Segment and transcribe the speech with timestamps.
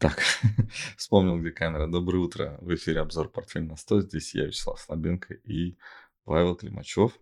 [0.00, 0.22] Так,
[0.96, 1.86] вспомнил, где камера.
[1.86, 2.56] Доброе утро.
[2.62, 4.00] В эфире обзор «Портфель на 100».
[4.00, 5.76] Здесь я, Вячеслав Слабенко и
[6.24, 7.12] Павел Климачев.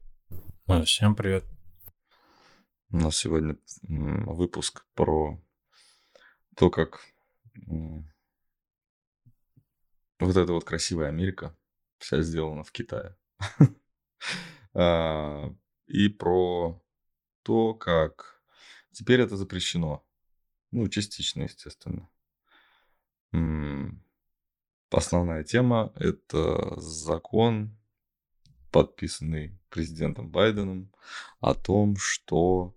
[0.67, 1.45] А, всем привет.
[2.91, 5.43] У нас сегодня выпуск про
[6.55, 7.01] то, как
[10.21, 11.57] вот эта вот красивая Америка
[11.99, 13.17] вся сделана в Китае.
[14.75, 15.53] А,
[15.89, 16.81] и про
[17.43, 18.41] то, как
[18.93, 20.07] теперь это запрещено.
[20.71, 22.09] Ну, частично, естественно.
[24.91, 27.77] Основная тема– это закон,
[28.71, 30.93] подписанный президентом Байденом,
[31.41, 32.75] о том, что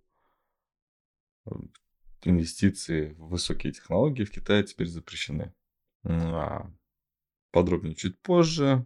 [2.23, 5.53] инвестиции в высокие технологии в Китае теперь запрещены.
[6.03, 6.69] А
[7.51, 8.85] подробнее чуть позже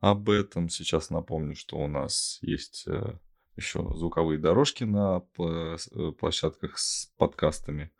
[0.00, 0.68] об этом.
[0.68, 3.18] Сейчас напомню, что у нас есть э,
[3.56, 5.76] еще звуковые дорожки на э,
[6.18, 7.92] площадках с подкастами.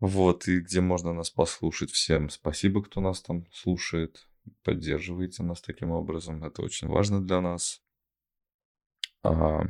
[0.00, 1.90] Вот, и где можно нас послушать.
[1.90, 4.28] Всем спасибо, кто нас там слушает.
[4.62, 6.44] Поддерживаете нас таким образом.
[6.44, 7.82] Это очень важно для нас.
[9.22, 9.62] А,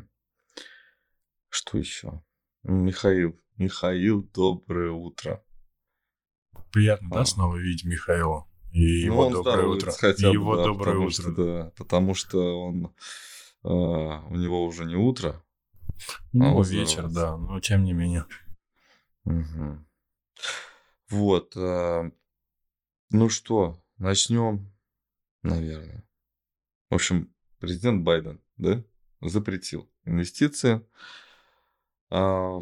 [1.48, 2.22] что еще?
[2.62, 3.40] Михаил.
[3.56, 5.42] Михаил, доброе утро.
[6.72, 7.14] Приятно, а.
[7.18, 8.46] да, снова видеть Михаила?
[8.70, 9.90] И ну, его он доброе утро.
[9.90, 11.22] Хотя бы, его да, доброе потому утро.
[11.22, 12.94] Что, да, потому что он
[13.62, 15.42] а, у него уже не утро.
[16.32, 18.26] Ну, а вечер, да, но тем не менее.
[19.24, 19.87] Угу.
[21.10, 21.56] Вот.
[21.56, 22.10] Э,
[23.10, 24.70] ну что, начнем,
[25.42, 26.04] наверное.
[26.90, 28.82] В общем, президент Байден, да,
[29.20, 30.84] запретил инвестиции.
[32.10, 32.60] А,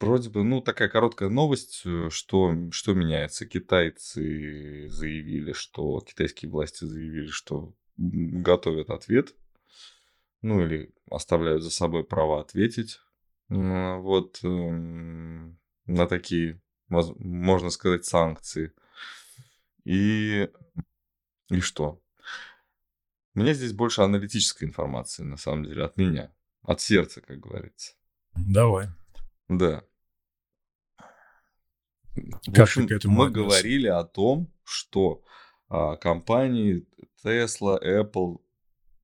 [0.00, 3.46] вроде бы, ну, такая короткая новость, э, что, что меняется.
[3.46, 9.34] Китайцы заявили, что, китайские власти заявили, что готовят ответ,
[10.40, 13.00] ну, или оставляют за собой право ответить.
[13.48, 18.72] Вот эм, на такие, можно сказать, санкции.
[19.84, 20.48] И,
[21.48, 22.00] и что?
[23.34, 26.32] Меня здесь больше аналитической информации, на самом деле, от меня.
[26.62, 27.94] От сердца, как говорится.
[28.34, 28.88] Давай.
[29.48, 29.84] Да.
[32.14, 33.48] В как общем, ты к этому мы относишься?
[33.48, 35.24] говорили о том, что
[35.68, 36.86] а, компании
[37.24, 38.40] Tesla, Apple,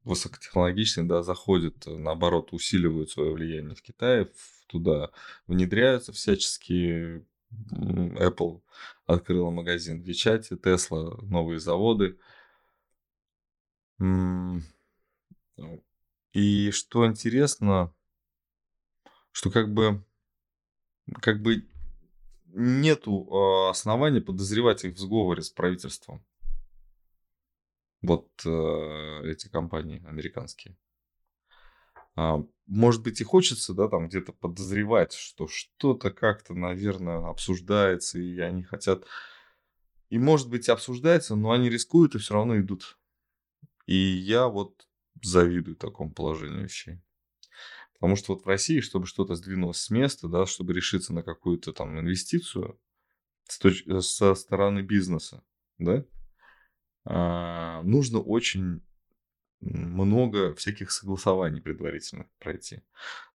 [0.05, 4.31] высокотехнологичные, да, заходят, наоборот, усиливают свое влияние в Китае,
[4.69, 5.11] туда
[5.47, 7.25] внедряются всячески.
[7.73, 8.63] Apple
[9.07, 12.19] открыла магазин в Вичате, Tesla новые заводы.
[16.35, 17.95] И что интересно,
[19.33, 20.05] что как бы,
[21.23, 21.67] как бы
[22.49, 26.25] нету а, оснований подозревать их в сговоре с правительством.
[28.03, 30.77] Вот э, эти компании американские.
[32.19, 38.41] А, может быть, и хочется, да, там где-то подозревать, что что-то как-то, наверное, обсуждается, и
[38.41, 39.07] они хотят...
[40.11, 42.99] И, может быть, обсуждается, но они рискуют и все равно идут.
[43.87, 44.89] И я вот
[45.23, 47.01] завидую такому положению вещей.
[47.95, 51.73] Потому что вот в России, чтобы что-то сдвинулось с места, да, чтобы решиться на какую-то
[51.73, 52.81] там инвестицию
[53.45, 53.85] с точ...
[54.01, 55.45] со стороны бизнеса,
[55.79, 56.05] да,
[57.05, 58.83] а, нужно очень
[59.61, 62.83] много всяких согласований предварительных пройти.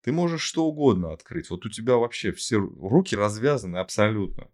[0.01, 1.49] Ты можешь что угодно открыть.
[1.49, 4.49] Вот у тебя вообще все руки развязаны абсолютно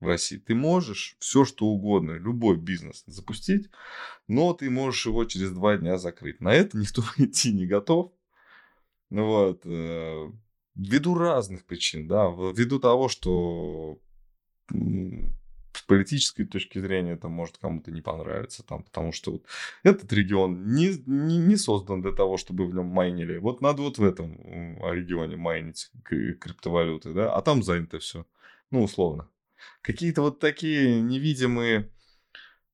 [0.00, 0.38] в России.
[0.38, 3.70] Ты можешь все что угодно, любой бизнес запустить,
[4.28, 6.40] но ты можешь его через два дня закрыть.
[6.40, 8.12] На это никто идти не готов.
[9.10, 9.62] Ну вот.
[9.64, 10.30] Э,
[10.74, 13.98] ввиду разных причин, да, ввиду того, что
[15.74, 19.44] с политической точки зрения это может кому-то не понравиться, там, потому что вот
[19.82, 23.38] этот регион не, не, не создан для того, чтобы в нем майнили.
[23.38, 24.36] Вот надо вот в этом
[24.92, 28.26] регионе майнить криптовалюты, да, а там занято все.
[28.70, 29.28] Ну, условно.
[29.82, 31.90] Какие-то вот такие невидимые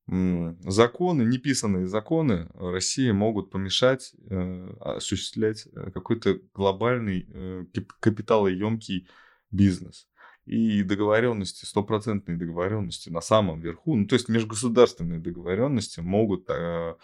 [0.07, 7.65] законы, неписанные законы России могут помешать э, осуществлять э, какой-то глобальный э,
[8.01, 9.09] капиталоемкий
[9.53, 10.09] бизнес
[10.47, 16.97] и договоренности, стопроцентные договоренности на самом верху, ну, то есть межгосударственные договоренности могут э,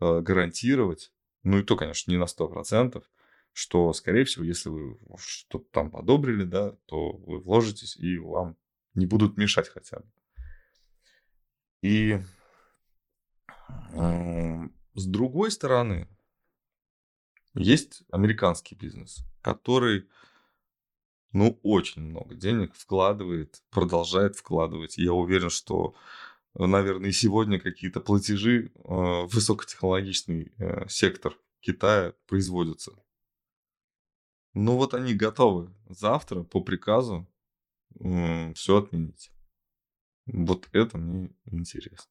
[0.00, 1.12] э, гарантировать,
[1.42, 3.04] ну и то, конечно, не на сто процентов,
[3.52, 8.56] что, скорее всего, если вы что-то там подобрили, да, то вы вложитесь и вам
[8.94, 10.06] не будут мешать хотя бы.
[11.82, 12.20] И
[13.92, 16.08] э, с другой стороны,
[17.54, 20.08] есть американский бизнес, который
[21.32, 24.98] ну, очень много денег вкладывает, продолжает вкладывать.
[24.98, 25.94] Я уверен, что,
[26.54, 32.92] наверное, и сегодня какие-то платежи э, в высокотехнологичный э, сектор Китая производятся.
[34.54, 37.28] Ну вот они готовы завтра по приказу
[38.00, 39.30] э, все отменить.
[40.26, 42.10] Вот это мне интересно.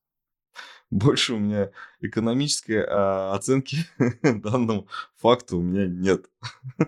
[0.90, 3.78] Больше у меня экономической а, оценки
[4.24, 4.88] данному
[5.18, 6.26] факту у меня нет.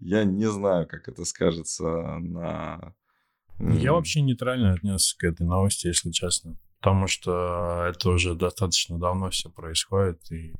[0.00, 1.84] Я не знаю, как это скажется
[2.18, 2.94] на...
[3.58, 6.56] Я вообще нейтрально отнесся к этой новости, если честно.
[6.80, 10.52] Потому что это уже достаточно давно все происходит, и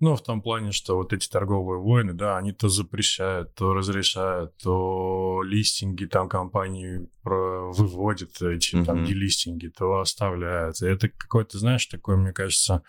[0.00, 4.56] ну, в том плане, что вот эти торговые войны, да, они то запрещают, то разрешают,
[4.56, 8.84] то листинги там компании выводят эти mm-hmm.
[8.84, 10.80] там делистинги, то оставляют.
[10.80, 12.82] И это какой-то, знаешь, такой, мне кажется,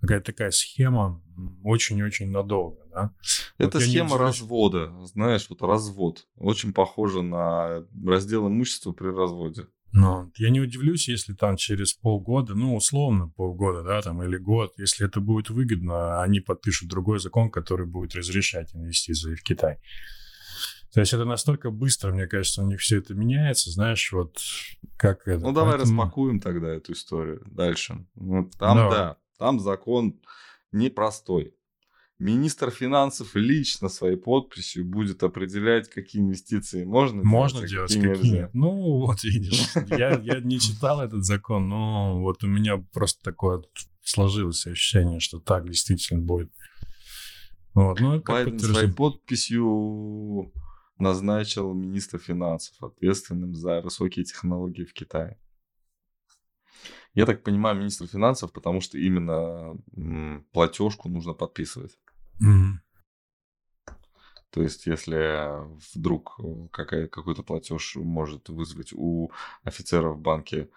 [0.00, 1.22] какая-то такая схема
[1.62, 3.14] очень-очень надолго, да.
[3.58, 4.18] Это вот схема не...
[4.18, 6.26] развода, знаешь, вот развод.
[6.36, 9.68] Очень похоже на раздел имущества при разводе.
[9.96, 14.74] Но я не удивлюсь, если там через полгода, ну, условно полгода, да, там, или год,
[14.76, 19.78] если это будет выгодно, они подпишут другой закон, который будет разрешать инвестиции в Китай.
[20.92, 24.38] То есть это настолько быстро, мне кажется, у них все это меняется, знаешь, вот
[24.98, 25.40] как это.
[25.40, 26.02] Ну, давай Поэтому...
[26.02, 28.06] распакуем тогда эту историю дальше.
[28.14, 28.90] Вот там, давай.
[28.94, 30.20] да, там закон
[30.72, 31.54] непростой.
[32.18, 38.50] Министр финансов лично своей подписью будет определять, какие инвестиции можно, можно делать, а какие, какие.
[38.54, 38.70] Ну,
[39.00, 43.62] вот видишь, я, я не читал этот закон, но вот у меня просто такое
[44.02, 46.50] сложилось ощущение, что так действительно будет.
[47.74, 50.50] Вот, ну, Байден своей подписью
[50.98, 55.38] назначил министра финансов ответственным за высокие технологии в Китае.
[57.12, 59.76] Я так понимаю, министр финансов, потому что именно
[60.52, 61.98] платежку нужно подписывать.
[62.40, 62.86] Mm-hmm.
[64.50, 65.50] То есть, если
[65.94, 69.30] вдруг э, какая, какой-то платеж может вызвать у
[69.64, 70.70] офицеров в банке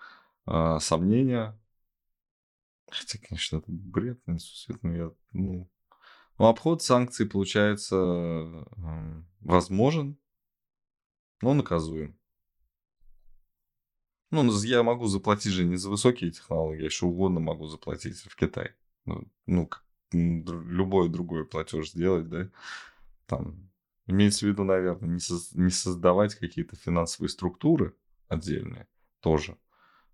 [0.47, 1.57] э, сомнения,
[2.89, 5.69] хотя, конечно, это бред несусветный, я, ну,
[6.37, 8.65] ну, обход санкций, получается,
[9.41, 10.17] возможен,
[11.41, 12.17] но наказуем.
[14.31, 18.35] Ну, я могу заплатить же не за высокие технологии, я еще угодно могу заплатить в
[18.35, 18.75] Китай.
[19.05, 19.69] Ну, ну
[20.11, 22.49] любой другой платеж сделать, да,
[23.25, 23.69] там,
[24.07, 27.95] имеется в виду, наверное, не, соз, не создавать какие-то финансовые структуры
[28.27, 28.87] отдельные
[29.19, 29.57] тоже.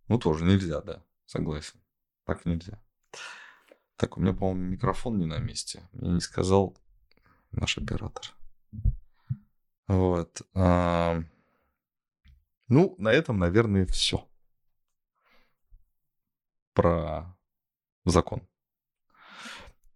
[0.08, 1.80] Ну, тоже нельзя, да, согласен.
[2.26, 2.82] Так нельзя.
[3.96, 5.88] Так, у меня, по-моему, микрофон не на месте.
[5.94, 6.78] Мне не сказал
[7.52, 8.26] наш оператор.
[9.88, 10.42] Вот.
[10.54, 11.24] А...
[12.68, 14.28] Ну, на этом, наверное, все.
[16.74, 17.38] Про
[18.04, 18.46] закон.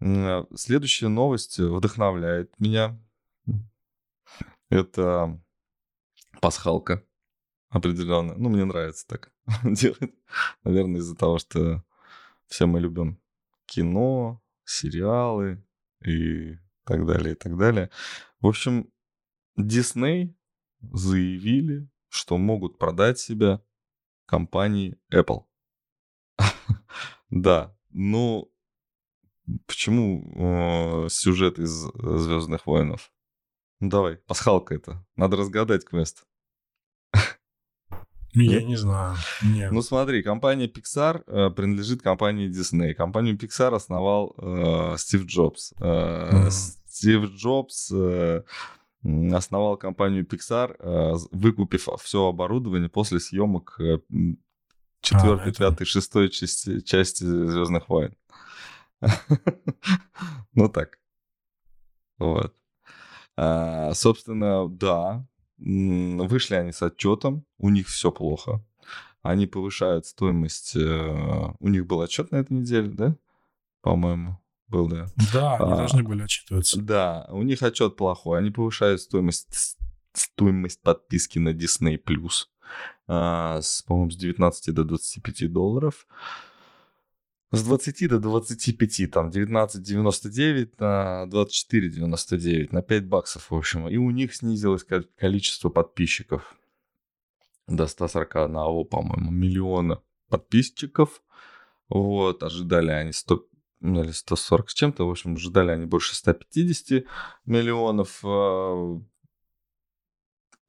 [0.02, 3.00] Э, следующая новость вдохновляет меня.
[4.70, 5.42] Это
[6.42, 7.04] пасхалка
[7.70, 8.36] определенно.
[8.36, 9.32] Ну, мне нравится так
[9.64, 10.14] делать.
[10.64, 11.84] Наверное, из-за того, что
[12.48, 13.22] все мы любим
[13.66, 15.64] кино, сериалы
[16.06, 17.90] и так далее, и так далее.
[18.40, 18.92] В общем,
[19.58, 20.34] Disney
[20.82, 23.62] заявили, что могут продать себя
[24.26, 25.46] компании Apple.
[27.30, 28.49] да, ну,
[29.66, 33.12] Почему э, сюжет из Звездных воинов?
[33.80, 35.06] Ну давай, пасхалка это.
[35.16, 36.26] Надо разгадать квест.
[38.34, 39.16] Я не знаю.
[39.42, 39.72] Нет.
[39.72, 42.94] Ну смотри, компания Pixar э, принадлежит компании Disney.
[42.94, 45.74] Компанию Pixar основал э, Стив Джобс.
[45.80, 46.52] Э, mm.
[46.52, 48.44] Стив Джобс э,
[49.34, 54.00] основал компанию Pixar, э, выкупив все оборудование после съемок э,
[55.02, 58.16] четвертой, а, пятой, шестой части, части Звездных войн.
[60.54, 61.00] Ну так.
[62.18, 62.54] Вот.
[63.38, 65.26] А, собственно, да,
[65.58, 68.64] вышли они с отчетом, у них все плохо.
[69.22, 70.76] Они повышают стоимость.
[70.76, 73.16] Э, у них был отчет на этой неделе, да?
[73.82, 75.08] По-моему, был, да.
[75.34, 76.82] Да, они а, должны были отчитываться.
[76.82, 78.40] Да, у них отчет плохой.
[78.40, 79.78] Они повышают стоимость,
[80.14, 82.48] стоимость подписки на Disney Plus.
[83.08, 86.08] А, с, по-моему, с 19 до 25 долларов
[87.52, 93.88] с 20 до 25, там 19,99 на 24,99, на 5 баксов, в общем.
[93.88, 94.86] И у них снизилось
[95.18, 96.56] количество подписчиков
[97.68, 101.24] до 141, по-моему, миллиона подписчиков.
[101.90, 103.48] Вот, ожидали они 100,
[103.80, 107.04] ну, или 140 с чем-то, в общем, ожидали они больше 150
[107.46, 109.00] миллионов э,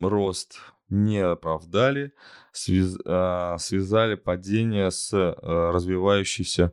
[0.00, 0.60] рост
[0.90, 2.12] не оправдали,
[2.52, 6.72] связ, а, связали падение с а, развивающейся...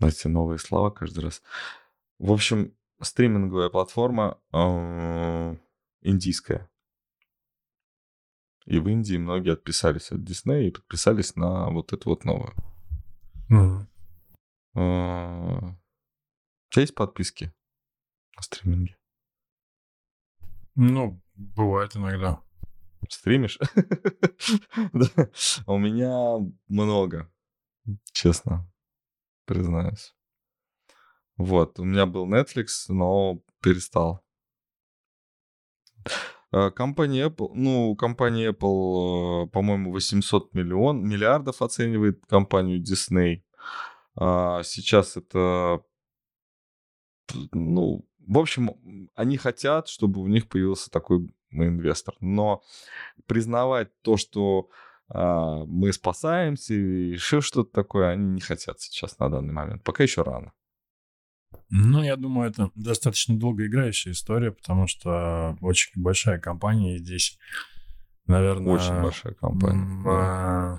[0.00, 1.42] Эти новые слова каждый раз.
[2.18, 5.56] В общем, стриминговая платформа э,
[6.00, 6.68] индийская.
[8.64, 12.52] И в Индии многие отписались от Disney и подписались на вот эту вот новую.
[14.74, 15.76] Э, у
[16.70, 17.52] тебя есть подписки
[18.36, 18.96] на стриминге?
[20.74, 22.40] Ну, Бывает иногда.
[23.08, 23.58] Стримишь?
[24.92, 25.28] Да.
[25.66, 27.30] У меня много,
[28.12, 28.68] честно,
[29.44, 30.14] признаюсь.
[31.36, 34.24] Вот, у меня был Netflix, но перестал.
[36.50, 43.42] А, Компания Apple, ну, компания Apple, э, по-моему, 800 миллион, миллиардов оценивает компанию Disney.
[44.14, 45.82] А Сейчас это,
[47.52, 52.14] ну, в общем, они хотят, чтобы у них появился такой инвестор.
[52.20, 52.62] Но
[53.26, 54.68] признавать то, что
[55.08, 59.82] а, мы спасаемся и еще что-то такое, они не хотят сейчас на данный момент.
[59.82, 60.52] Пока еще рано.
[61.68, 67.38] Ну, я думаю, это достаточно долгоиграющая история, потому что очень большая компания здесь,
[68.26, 70.02] наверное, Очень большая компания.
[70.04, 70.10] да.
[70.10, 70.78] а,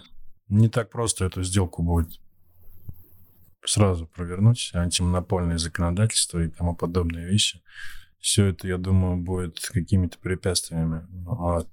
[0.49, 2.19] не так просто эту сделку будет
[3.65, 7.61] сразу провернуть, антимонопольное законодательство и тому подобные вещи.
[8.19, 11.05] Все это, я думаю, будет какими-то препятствиями.
[11.25, 11.67] Вот.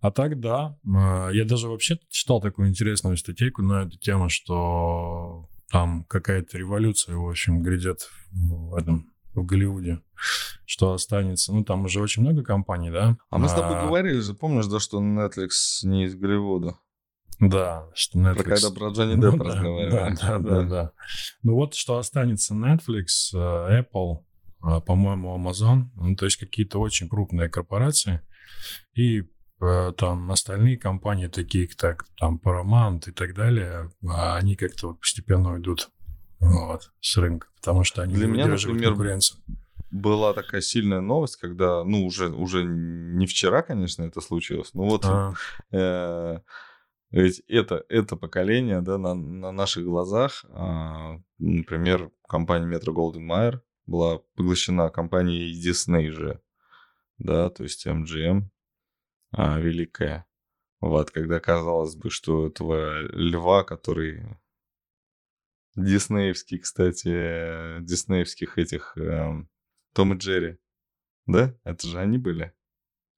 [0.00, 5.48] А так, да, а, я даже вообще читал такую интересную статейку на эту тему, что
[5.70, 10.00] там какая-то революция, в общем, грядет в этом в Голливуде,
[10.64, 11.52] что останется.
[11.52, 13.16] Ну, там уже очень много компаний, да?
[13.30, 15.50] А мы с тобой А, говорили помнишь, да, что Netflix
[15.82, 16.78] не из Голливуда?
[17.38, 18.34] Да, что Netflix...
[18.34, 19.90] Про когда про Джонни Ну Деппа да, разговаривали.
[19.90, 20.92] Да, да, да, да.
[21.42, 24.24] Ну вот что останется Netflix, э, Apple,
[24.64, 28.22] э, по-моему, Amazon, ну, то есть какие-то очень крупные корпорации
[28.94, 29.24] и
[29.60, 35.52] э, там остальные компании, такие как там Paramount и так далее, они как-то вот постепенно
[35.52, 35.90] уйдут
[36.40, 39.40] вот, с рынка, потому что они Для не меня, например, конкуренцию.
[39.90, 45.04] Была такая сильная новость, когда, ну, уже, уже не вчера, конечно, это случилось, но вот
[45.04, 45.34] А,
[45.70, 46.38] э,
[47.10, 53.60] ведь это, это поколение, да, на, на наших глазах, а, например, компания Metro Golden Mayer
[53.86, 56.40] была поглощена компанией Disney же,
[57.18, 58.48] да, то есть MGM,
[59.32, 60.26] а, великая.
[60.80, 64.36] Вот, когда казалось бы, что этого льва, который
[65.74, 69.48] диснеевский, кстати, э, диснеевских этих эм,
[69.94, 70.58] Том и Джерри,
[71.26, 71.54] да?
[71.64, 72.52] Это же они были?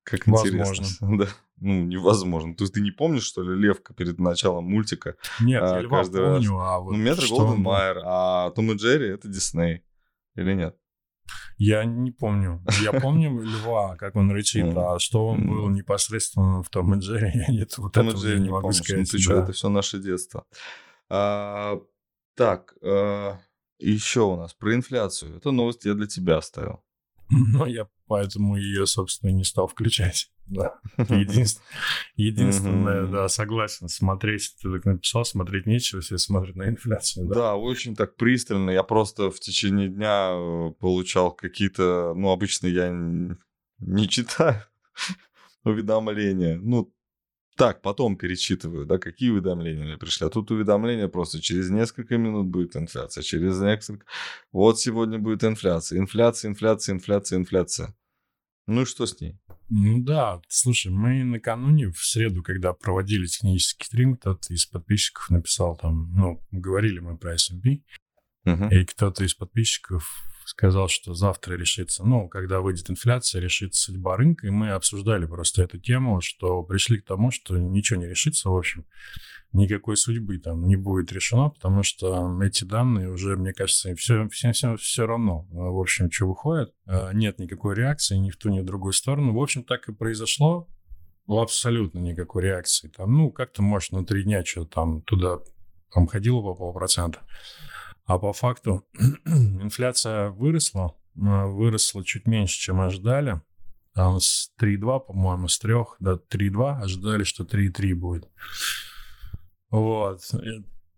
[0.03, 0.83] Как Возможно.
[0.83, 1.17] интересно.
[1.19, 1.29] Да.
[1.61, 2.55] Ну, невозможно.
[2.55, 5.17] То есть ты не помнишь, что ли, Левка перед началом мультика?
[5.41, 6.33] Нет, а, я льва каждый раз.
[6.35, 7.63] помню, а вот ну, Метро Голден?
[7.63, 9.83] Майер, а Том и Джерри это Дисней.
[10.35, 10.77] Или нет?
[11.57, 12.65] Я не помню.
[12.83, 17.33] Я помню льва, как он рычит, а что он был непосредственно в Том и Джерри,
[17.35, 18.69] я нет, вот Том и этого Джерри не могу.
[18.69, 19.11] Ну, сказать.
[19.11, 20.45] ты что, это все наше детство.
[21.11, 21.81] А,
[22.37, 22.75] так,
[23.79, 25.37] еще у нас про инфляцию.
[25.37, 26.83] Эту новость я для тебя оставил.
[27.31, 30.31] Но я поэтому ее, собственно, не стал включать.
[30.47, 30.75] Да.
[30.97, 31.61] Единствен-
[32.17, 33.89] Единственное, да, согласен.
[33.89, 37.29] Смотреть, ты так написал, смотреть нечего, все смотрят на инфляцию.
[37.29, 37.35] Да.
[37.35, 38.71] Да, очень так пристально.
[38.71, 42.15] Я просто в течение дня э, получал какие-то...
[42.17, 42.89] Ну, обычно я
[43.79, 44.63] не читаю
[45.65, 46.59] уведомления.
[46.59, 46.93] Ну,
[47.59, 50.27] так, потом перечитываю, да, какие уведомления мне пришли.
[50.27, 54.07] А тут уведомления просто через несколько минут будет инфляция, через несколько...
[54.53, 55.99] Вот сегодня будет инфляция.
[55.99, 57.95] Инфляция, инфляция, инфляция, инфляция.
[58.67, 59.39] Ну и что с ней?
[59.71, 65.77] Ну да, слушай, мы накануне, в среду, когда проводили технический стрим, кто-то из подписчиков написал
[65.77, 67.83] там, ну, говорили мы про S&P,
[68.45, 68.69] Мгм.
[68.71, 70.09] И кто-то из подписчиков
[70.49, 75.63] сказал, что завтра решится, ну, когда выйдет инфляция, решится судьба рынка, и мы обсуждали просто
[75.63, 78.87] эту тему, что пришли к тому, что ничего не решится, в общем,
[79.53, 84.53] никакой судьбы там не будет решено, потому что эти данные уже, мне кажется, все, всем,
[84.53, 88.61] всем все равно, в общем, что выходит, Э, нет никакой реакции ни в ту, ни
[88.61, 89.35] в другую сторону.
[89.35, 90.67] В общем, так и произошло,
[91.27, 92.89] абсолютно никакой реакции.
[92.89, 95.39] Там, ну, как-то, может, внутри дня что-то там туда
[95.93, 97.21] там ходило по полпроцента.
[98.09, 98.89] А по факту
[99.27, 103.43] инфляция выросла, э, выросла чуть меньше, чем ожидали.
[103.93, 108.31] Там с 3,2, по-моему, с 3, до 3,2 ожидали, что 3,3 будет.
[109.71, 110.23] Вот.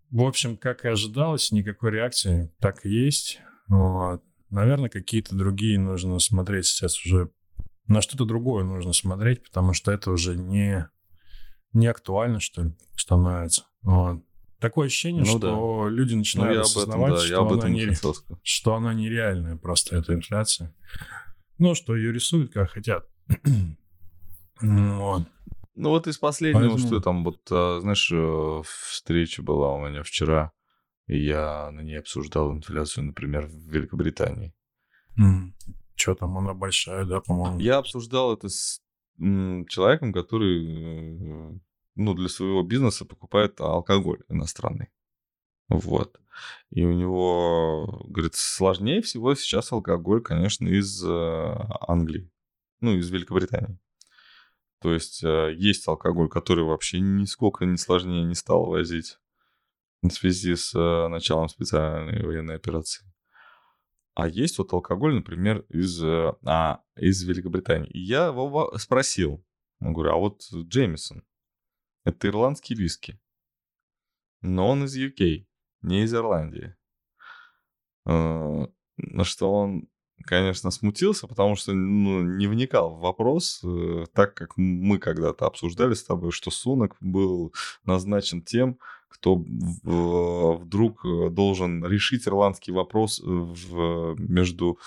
[0.09, 3.41] В общем, как и ожидалось, никакой реакции так и есть.
[3.67, 4.23] Вот.
[4.49, 7.29] Наверное, какие-то другие нужно смотреть сейчас уже.
[7.87, 10.89] На что-то другое нужно смотреть, потому что это уже не,
[11.73, 13.65] не актуально, что ли, становится.
[13.81, 14.23] Вот.
[14.61, 17.69] Такое ощущение, Ну что люди Ну, начинают я об этом, осознавать, да, что, об она
[17.69, 20.73] не, хотел что она нереальная просто, эта инфляция.
[21.57, 23.07] Ну, что ее рисуют как хотят.
[24.61, 25.23] Вот.
[25.73, 30.03] Ну вот из последнего, Поэтому- что там, вот, а, знаешь, э, встреча была у меня
[30.03, 30.51] вчера,
[31.07, 34.53] и я на ней обсуждал инфляцию, например, в Великобритании.
[35.95, 37.59] Что там, она большая, да, по-моему?
[37.59, 38.81] Я обсуждал это с
[39.17, 41.59] человеком, который, э,
[42.03, 44.89] ну, для своего бизнеса покупает алкоголь иностранный.
[45.69, 46.19] Вот.
[46.69, 51.55] И у него, говорит, сложнее всего сейчас алкоголь, конечно, из э,
[51.87, 52.29] Англии.
[52.81, 53.77] Ну, из Великобритании.
[54.81, 59.17] То есть э, есть алкоголь, который вообще нисколько не сложнее не стал возить
[60.01, 63.05] в связи с э, началом специальной военной операции.
[64.13, 67.89] А есть вот алкоголь, например, из, а, из Великобритании.
[67.91, 69.45] И я его спросил,
[69.79, 71.23] говорю, а вот Джеймисон,
[72.03, 73.19] это ирландский виски,
[74.41, 75.45] но он из UK,
[75.81, 76.75] не из Ирландии.
[78.05, 78.67] Э,
[78.97, 79.87] на что он,
[80.25, 85.93] конечно, смутился, потому что ну, не вникал в вопрос, э, так как мы когда-то обсуждали
[85.93, 87.53] с тобой, что Сунок был
[87.83, 94.79] назначен тем, кто вдруг э, должен решить ирландский вопрос в, между,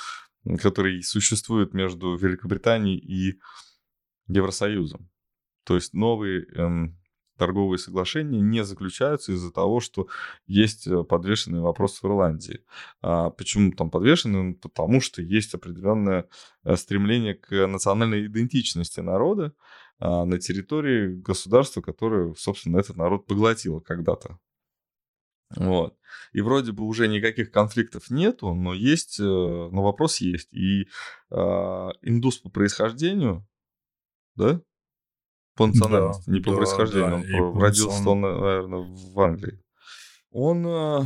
[0.61, 3.39] который существует между Великобританией и
[4.27, 5.11] Евросоюзом.
[5.65, 6.99] То есть новый эм,
[7.37, 10.09] торговые соглашения не заключаются из-за того, что
[10.47, 12.65] есть э, подвешенный вопрос в Ирландии.
[13.03, 14.55] А почему там подвешенный?
[14.55, 16.29] Потому что есть определенное
[16.65, 19.55] э, стремление к национальной идентичности народа
[19.99, 24.39] а, на территории государства, которое, собственно, этот народ поглотило когда-то.
[25.57, 25.97] Вот.
[26.33, 30.53] И вроде бы уже никаких конфликтов нету, но есть, э, но вопрос есть.
[30.53, 30.89] И
[31.31, 31.37] э,
[32.03, 33.47] индус по происхождению,
[34.35, 34.61] да,
[35.55, 37.25] по национальности, да, не по да, происхождению.
[37.31, 39.61] Да, он родился он, наверное, в Англии.
[40.31, 41.01] Он э,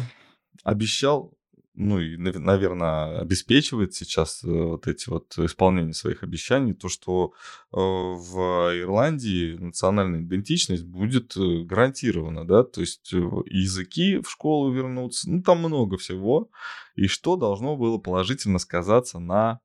[0.65, 1.35] обещал,
[1.75, 7.35] ну и, наверное, обеспечивает сейчас э, вот эти вот исполнение своих обещаний, то, что
[7.73, 8.39] э, в
[8.81, 15.43] Ирландии национальная идентичность будет э, гарантирована, да, то есть э, языки в школу вернутся, ну
[15.43, 16.51] там много всего,
[16.97, 19.61] и что должно было положительно сказаться на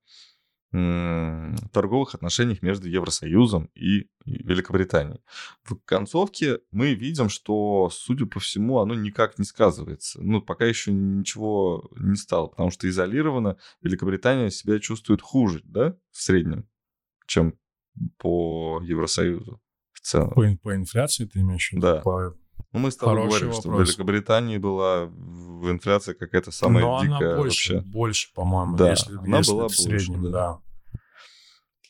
[0.74, 5.22] торговых отношениях между Евросоюзом и Великобританией.
[5.62, 10.20] В концовке мы видим, что, судя по всему, оно никак не сказывается.
[10.22, 16.22] Ну, пока еще ничего не стало, потому что изолированно Великобритания себя чувствует хуже, да, в
[16.22, 16.68] среднем,
[17.28, 17.60] чем
[18.18, 19.62] по Евросоюзу
[19.92, 20.32] в целом.
[20.32, 21.82] По, по инфляции ты имеешь в виду?
[21.82, 22.02] Да.
[22.02, 22.36] По...
[22.72, 23.62] Ну, мы с тобой Хороший говорим, вопрос.
[23.62, 25.04] что в Великобритании была
[25.70, 27.90] инфляция какая-то самая Но дикая она больше, вообще.
[27.90, 30.54] больше, по-моему, да, если, она если была в среднем, больше, да.
[30.54, 30.60] да.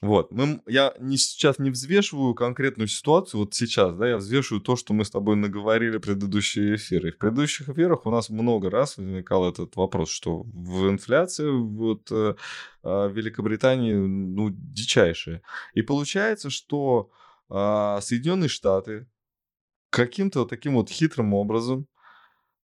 [0.02, 4.76] Вот, мы, я не, сейчас не взвешиваю конкретную ситуацию, вот сейчас, да, я взвешиваю то,
[4.76, 7.13] что мы с тобой наговорили в предыдущие эфиры.
[7.13, 12.36] В предыдущих эфирах у нас много раз возникал этот вопрос, что в инфляции вот э,
[12.84, 15.41] в Великобритании, ну, дичайшая.
[15.73, 17.10] И получается, что
[17.49, 19.08] э, Соединенные Штаты
[19.93, 21.88] каким-то вот таким вот хитрым образом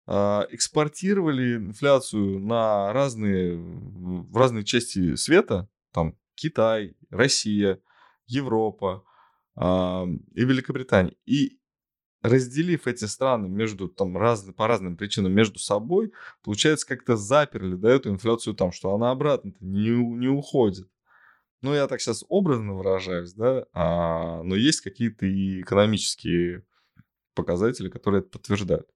[0.06, 0.12] э,
[0.50, 7.80] экспортировали инфляцию на разные, в разные части света, там, Китай, Россия,
[8.26, 9.04] Европа
[9.56, 9.62] э,
[10.34, 11.16] и Великобритания.
[11.26, 11.58] И
[12.22, 16.12] разделив эти страны между там разные по разным причинам между собой,
[16.42, 20.88] получается как-то заперли да, эту инфляцию там, что она обратно не, не уходит.
[21.60, 26.64] Ну, я так сейчас образно выражаюсь, да, а, но есть какие-то и экономические
[27.38, 28.88] показатели, которые это подтверждают.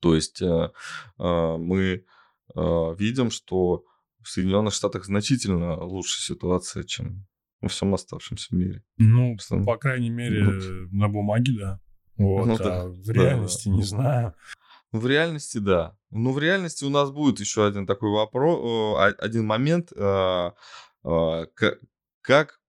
[0.00, 0.72] То есть э,
[1.18, 2.04] э, мы
[2.54, 3.84] э, видим, что
[4.20, 7.26] в Соединенных Штатах значительно лучше ситуация, чем
[7.60, 8.82] во всем оставшемся мире.
[8.96, 9.62] Ну, Просто...
[9.64, 10.92] по крайней мере, вот.
[10.92, 11.80] на бумаге, да.
[12.16, 13.74] Вот, ну, а да, в реальности да.
[13.74, 14.34] не знаю.
[14.92, 15.96] В реальности, да.
[16.10, 20.54] Ну, в реальности у нас будет еще один такой вопрос, один момент, а,
[21.02, 21.46] а,
[22.22, 22.60] как,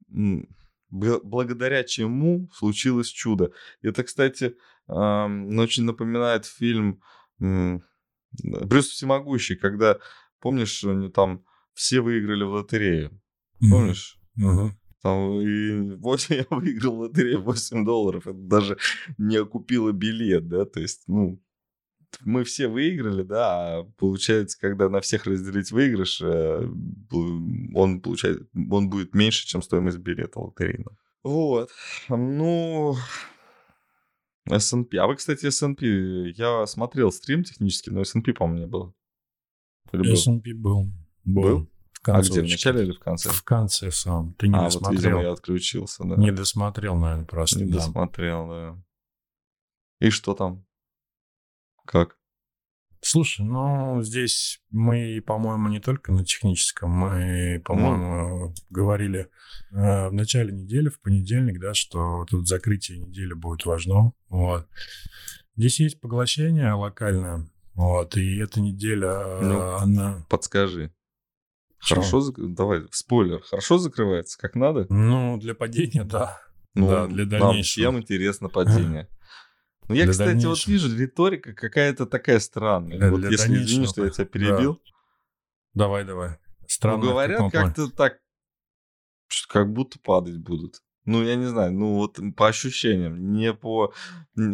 [1.24, 3.52] благодаря чему случилось чудо.
[3.82, 4.56] Это, кстати,
[4.88, 7.02] очень напоминает фильм
[7.40, 10.00] Брюс Всемогущий, когда
[10.46, 13.20] Помнишь, там все выиграли в лотерею?
[13.68, 14.20] Помнишь?
[14.40, 14.70] Mm-hmm.
[15.02, 18.28] Там и 8, я выиграл в лотерею 8 долларов.
[18.28, 18.78] Это даже
[19.18, 20.66] не окупило билет, да?
[20.66, 21.42] То есть, ну,
[22.22, 26.68] мы все выиграли, да, а получается, когда на всех разделить выигрыш, э,
[27.74, 30.98] он получает, он будет меньше, чем стоимость билета лотерейного.
[31.24, 31.70] Вот.
[32.10, 32.96] Ну,
[34.50, 34.98] S&P.
[34.98, 38.94] А вы, кстати, S&P, я смотрел стрим технически, но S&P, по-моему, не было.
[39.92, 40.88] S&P был.
[41.24, 41.42] Был?
[41.42, 41.70] был?
[42.04, 43.30] В а где, в начале или в конце?
[43.30, 44.36] В конце сам.
[44.38, 44.92] Ты не а, досмотрел.
[44.92, 46.16] вот, видимо, я отключился, да.
[46.16, 47.64] Не досмотрел, наверное, просто.
[47.64, 47.78] Не да.
[47.78, 48.84] досмотрел, да.
[50.00, 50.65] И что там?
[51.86, 52.18] Как?
[53.02, 58.54] Слушай, ну, здесь мы, по-моему, не только на техническом, мы, по-моему, mm.
[58.72, 59.30] говорили
[59.72, 64.14] э, в начале недели, в понедельник, да, что тут закрытие недели будет важно.
[64.28, 64.68] Вот.
[65.56, 70.26] Здесь есть поглощение локальное, вот, и эта неделя, ну, она...
[70.28, 70.92] Подскажи.
[71.78, 72.36] Хорошо, зак...
[72.56, 74.88] давай, спойлер, хорошо закрывается, как надо?
[74.90, 76.42] Ну, для падения, да.
[76.74, 77.54] Ну, да, для дальнейшего.
[77.54, 79.08] Нам всем интересно падение.
[79.88, 80.52] Ну, я, для кстати, дальнейшего.
[80.52, 82.98] вот вижу, риторика какая-то такая странная.
[82.98, 84.74] Для, вот для если извини, что я тебя перебил.
[84.74, 85.86] Да.
[85.86, 86.38] Давай, давай.
[86.68, 87.04] Странно.
[87.04, 88.18] Ну, говорят как-то так,
[89.50, 90.82] как будто падать будут.
[91.06, 93.94] Ну, я не знаю, ну вот по ощущениям, не по,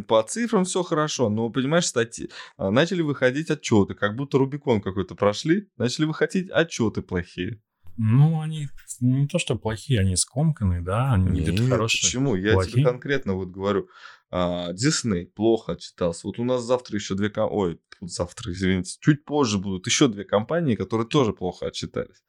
[0.07, 5.15] по цифрам все хорошо, но, понимаешь, статьи, а, начали выходить отчеты, как будто Рубикон какой-то
[5.15, 7.61] прошли, начали выходить отчеты плохие.
[7.97, 8.67] Ну, они
[8.99, 12.01] не то, что плохие, они скомканные, да, они Нет, хорошие.
[12.01, 12.35] почему?
[12.35, 12.73] Я плохие.
[12.73, 13.87] тебе конкретно вот говорю,
[14.31, 16.27] Дисней плохо отчитался.
[16.27, 20.75] Вот у нас завтра еще две ой, завтра, извините, чуть позже будут еще две компании,
[20.75, 22.23] которые тоже плохо отчитались.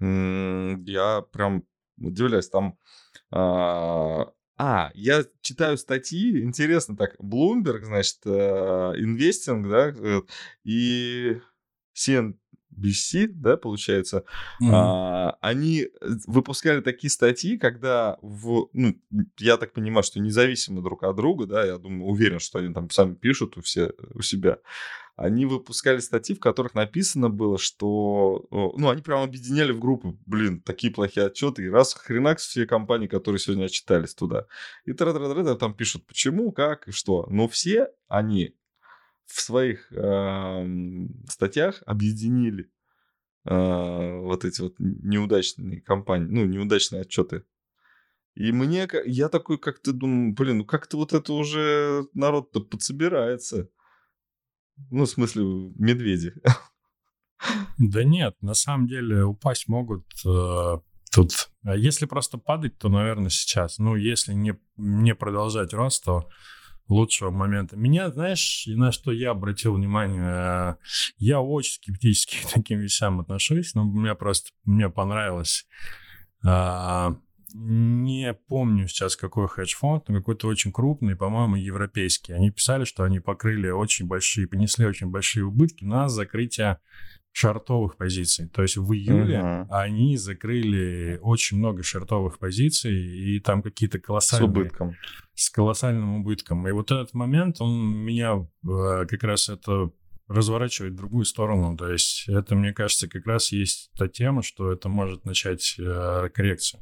[0.00, 1.64] М, Я прям
[1.98, 2.78] удивляюсь, там...
[3.30, 8.30] А, а, я читаю статьи, интересно так, Bloomberg, значит, э,
[8.96, 10.22] инвестинг, да, э,
[10.64, 11.40] и
[12.76, 14.24] CNBC, да, получается,
[14.60, 14.74] Мгм.
[14.74, 15.88] а, они э,
[16.26, 18.94] выпускали такие статьи, когда в, ну,
[19.38, 22.90] я так понимаю, что независимо друг от друга, да, я думаю, уверен, что они там
[22.90, 24.58] сами пишут у, все, у себя,
[25.16, 30.60] они выпускали статьи, в которых написано было, что, ну, они прям объединяли в группы, блин,
[30.60, 34.46] такие плохие отчеты, и раз хренакс все компании, которые сегодня отчитались туда.
[34.84, 35.14] И тра
[35.54, 37.26] там пишут, почему, как и что.
[37.30, 38.54] Но все они
[39.26, 42.70] в своих эм, статьях объединили
[43.44, 47.44] э, вот эти вот неудачные компании, ну, неудачные отчеты.
[48.34, 53.70] И мне, я такой как-то думаю, блин, ну как-то вот это уже народ-то подсобирается.
[54.90, 55.42] Ну, в смысле,
[55.76, 56.34] медведи.
[57.78, 60.78] Да нет, на самом деле упасть могут э,
[61.12, 61.50] тут.
[61.64, 63.78] а Если просто падать, то, наверное, сейчас.
[63.78, 66.28] Ну, если не, не продолжать рост, то
[66.88, 67.76] лучшего момента.
[67.76, 70.74] Меня, знаешь, на что я обратил внимание, э,
[71.18, 75.66] я очень скептически к таким вещам отношусь, но мне просто, мне понравилось.
[76.44, 77.16] а,
[77.54, 82.32] Не помню сейчас, какой хедж-фонд, но какой-то очень крупный, по-моему, европейский.
[82.34, 86.78] Они писали, что они покрыли очень большие, понесли очень большие убытки на закрытие
[87.32, 88.48] шартовых позиций.
[88.48, 89.68] То есть в июле Мгм.
[89.70, 94.94] они закрыли очень много шартовых позиций, и там какие-то С колоссальные убытком.
[95.36, 96.66] С колоссальным убытком.
[96.66, 99.90] И вот этот момент, он меня э, как раз это
[100.28, 101.76] разворачивает в другую сторону.
[101.76, 106.30] То есть это, мне кажется, как раз есть та тема, что это может начать э,
[106.34, 106.80] коррекцию.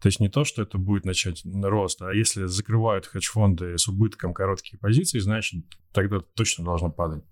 [0.00, 4.34] То есть не то, что это будет начать рост, а если закрывают хедж-фонды с убытком
[4.34, 7.24] короткие позиции, значит, тогда точно должно падать.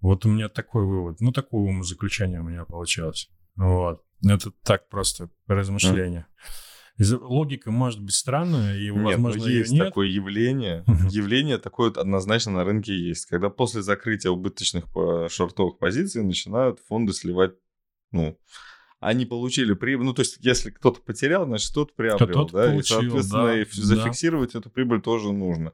[0.00, 1.20] Вот у меня такой вывод.
[1.20, 3.30] Ну, такое умозаключение у меня получилось.
[3.54, 4.02] Вот.
[4.24, 6.26] Это так просто размышление.
[6.44, 6.69] Из-
[7.20, 9.86] Логика может быть странная, и, Нет, но возможно, ее есть нет.
[9.86, 10.84] такое явление.
[11.10, 13.26] Явление такое однозначно на рынке есть.
[13.26, 17.52] Когда после закрытия убыточных по- шортовых позиций начинают фонды сливать,
[18.12, 18.36] ну,
[19.00, 20.04] они получили прибыль.
[20.04, 23.58] Ну, то есть, если кто-то потерял, значит, кто-то приобрел, Кто-то да, получил, и, соответственно, да,
[23.58, 23.82] и ф- да.
[23.82, 25.72] зафиксировать эту прибыль тоже нужно.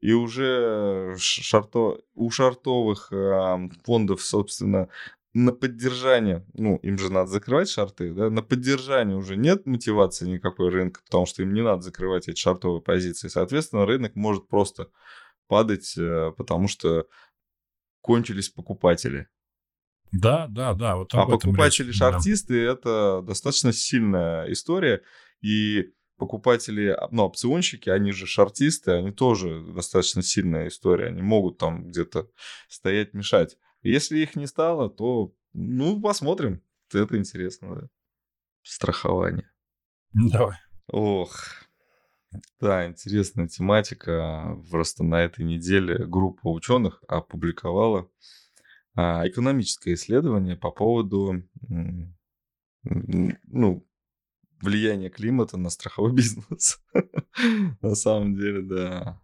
[0.00, 1.98] И уже ш- шарто...
[2.14, 4.88] у шартовых а, фондов, собственно,
[5.36, 10.70] на поддержание, ну, им же надо закрывать шарты, да, на поддержание уже нет мотивации никакой
[10.70, 13.28] рынка, потому что им не надо закрывать эти шартовые позиции.
[13.28, 14.88] Соответственно, рынок может просто
[15.46, 17.06] падать, э, потому что
[18.00, 19.28] кончились покупатели.
[20.10, 20.96] Да, да, да.
[20.96, 22.72] Вот А об этом покупатели речь, да.
[22.72, 25.02] это достаточно сильная история.
[25.42, 31.08] И покупатели, а, ну, опционщики, они же шартисты, они тоже достаточно сильная история.
[31.08, 32.30] Они могут там где-то
[32.68, 33.58] стоять, мешать.
[33.86, 36.62] Если их не стало, то, ну, посмотрим.
[36.92, 37.88] Это интересно, да.
[38.62, 39.50] Страхование.
[40.12, 40.56] Давай.
[40.88, 41.36] Ох,
[42.60, 44.60] да, интересная тематика.
[44.70, 48.10] Просто на этой неделе группа ученых опубликовала
[48.94, 51.42] а, экономическое исследование по поводу
[52.82, 53.86] ну,
[54.60, 56.82] влияния климата на страховой бизнес.
[57.80, 59.20] На самом деле, да.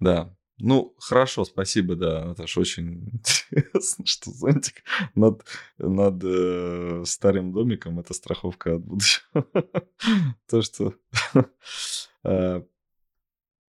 [0.00, 0.36] Да.
[0.58, 3.10] Ну, хорошо, спасибо, да, Наташа, очень
[3.50, 4.82] интересно, что зонтик
[5.14, 5.44] над,
[5.78, 9.46] над э, старым домиком это страховка от будущего.
[10.48, 10.94] То, что...
[12.24, 12.62] э,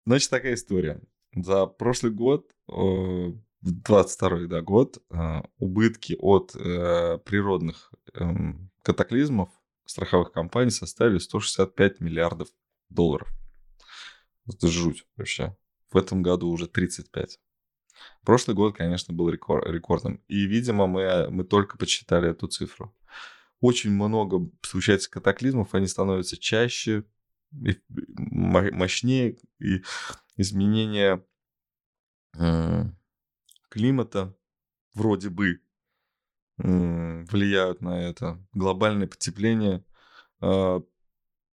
[0.07, 1.01] Значит, такая история.
[1.35, 9.49] За прошлый год, э, 22 да, год, э, убытки от э, природных эм, катаклизмов
[9.87, 12.49] страховых компаний составили 165 миллиардов
[12.91, 13.29] долларов.
[14.47, 15.57] Это жуть вообще.
[15.95, 17.39] В этом году уже 35.
[18.25, 20.21] Прошлый год, конечно, был рекор- рекордным.
[20.27, 22.93] И, видимо, мы, мы только подсчитали эту цифру.
[23.61, 27.05] Очень много случается катаклизмов, они становятся чаще,
[27.53, 29.85] мощнее, и
[30.37, 31.25] изменения
[32.37, 32.99] м,
[33.69, 34.37] климата
[34.95, 35.61] вроде бы
[36.57, 38.45] влияют на это.
[38.53, 39.85] Глобальное потепление
[40.41, 40.81] э,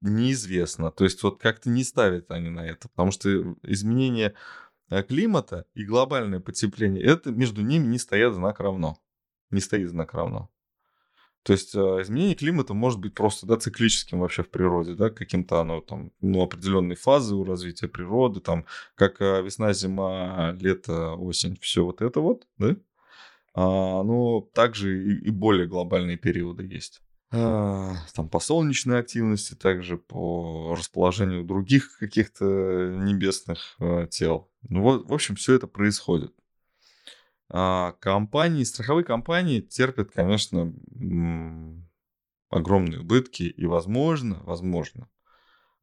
[0.05, 0.91] неизвестно.
[0.91, 4.35] То есть вот как-то не ставят они на это, потому что изменение
[4.91, 8.99] э, климата и глобальное потепление, это между ними не стоят знак равно.
[9.51, 10.51] Не стоит знак равно.
[11.45, 15.61] То есть э, изменение климата может быть просто да, циклическим вообще в природе, да, каким-то
[15.61, 18.65] оно там, ну, определенные фазы у развития природы, там,
[18.95, 22.77] как э, весна, зима, лето, осень, все вот это вот, да.
[23.55, 27.03] А, но также и, и более глобальные периоды есть.
[27.37, 34.49] А, там по солнечной активности, также по расположению других каких-то небесных а, тел.
[34.69, 36.33] Ну вот, в общем, все это происходит.
[37.51, 40.73] А компании, страховые компании терпят, конечно,
[42.51, 45.09] огромные убытки, и возможно, возможно,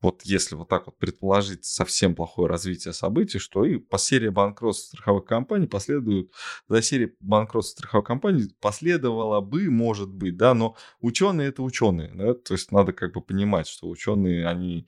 [0.02, 4.88] вот если вот так вот предположить совсем плохое развитие событий, что и по серии банкротств
[4.88, 6.32] страховых компаний последуют,
[6.68, 12.34] за серией банкротств страховых компаний последовало бы, может быть, да, но ученые это ученые, да,
[12.34, 14.88] то есть надо как бы понимать, что ученые, они,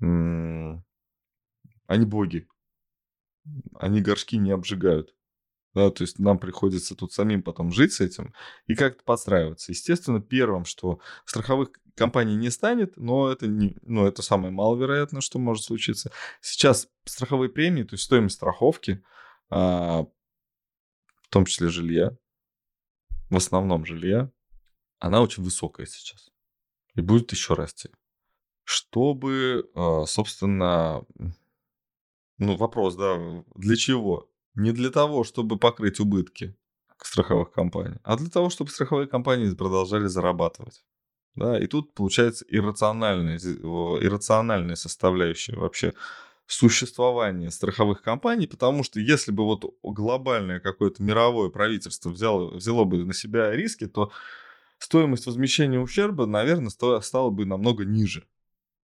[0.00, 0.82] они
[2.06, 2.48] боги,
[3.78, 5.15] они горшки не обжигают
[5.76, 8.32] да, то есть нам приходится тут самим потом жить с этим
[8.66, 9.72] и как-то подстраиваться.
[9.72, 15.38] Естественно, первым, что страховых компаний не станет, но это, не, ну, это самое маловероятное, что
[15.38, 16.10] может случиться.
[16.40, 19.04] Сейчас страховые премии, то есть стоимость страховки,
[19.50, 22.16] а, в том числе жилья,
[23.28, 24.32] в основном жилья,
[24.98, 26.30] она очень высокая сейчас
[26.94, 27.90] и будет еще расти.
[28.64, 31.04] Чтобы, а, собственно,
[32.38, 34.30] ну, вопрос, да, для чего?
[34.56, 36.56] Не для того, чтобы покрыть убытки
[37.02, 40.82] страховых компаний, а для того, чтобы страховые компании продолжали зарабатывать.
[41.34, 45.92] Да, и тут получается иррациональная, иррациональная составляющая вообще
[46.46, 53.04] существования страховых компаний, потому что если бы вот глобальное какое-то мировое правительство взяло, взяло бы
[53.04, 54.10] на себя риски, то
[54.78, 58.26] стоимость возмещения ущерба, наверное, стала бы намного ниже.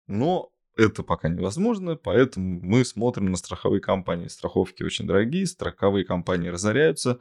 [0.08, 4.28] Но это пока невозможно, поэтому мы смотрим на страховые компании.
[4.28, 7.20] Страховки очень дорогие, страховые компании разоряются.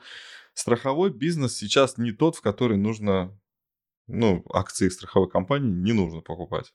[0.54, 3.38] Страховой бизнес сейчас не тот, в который нужно,
[4.06, 6.72] ну, акции страховой компании не нужно покупать.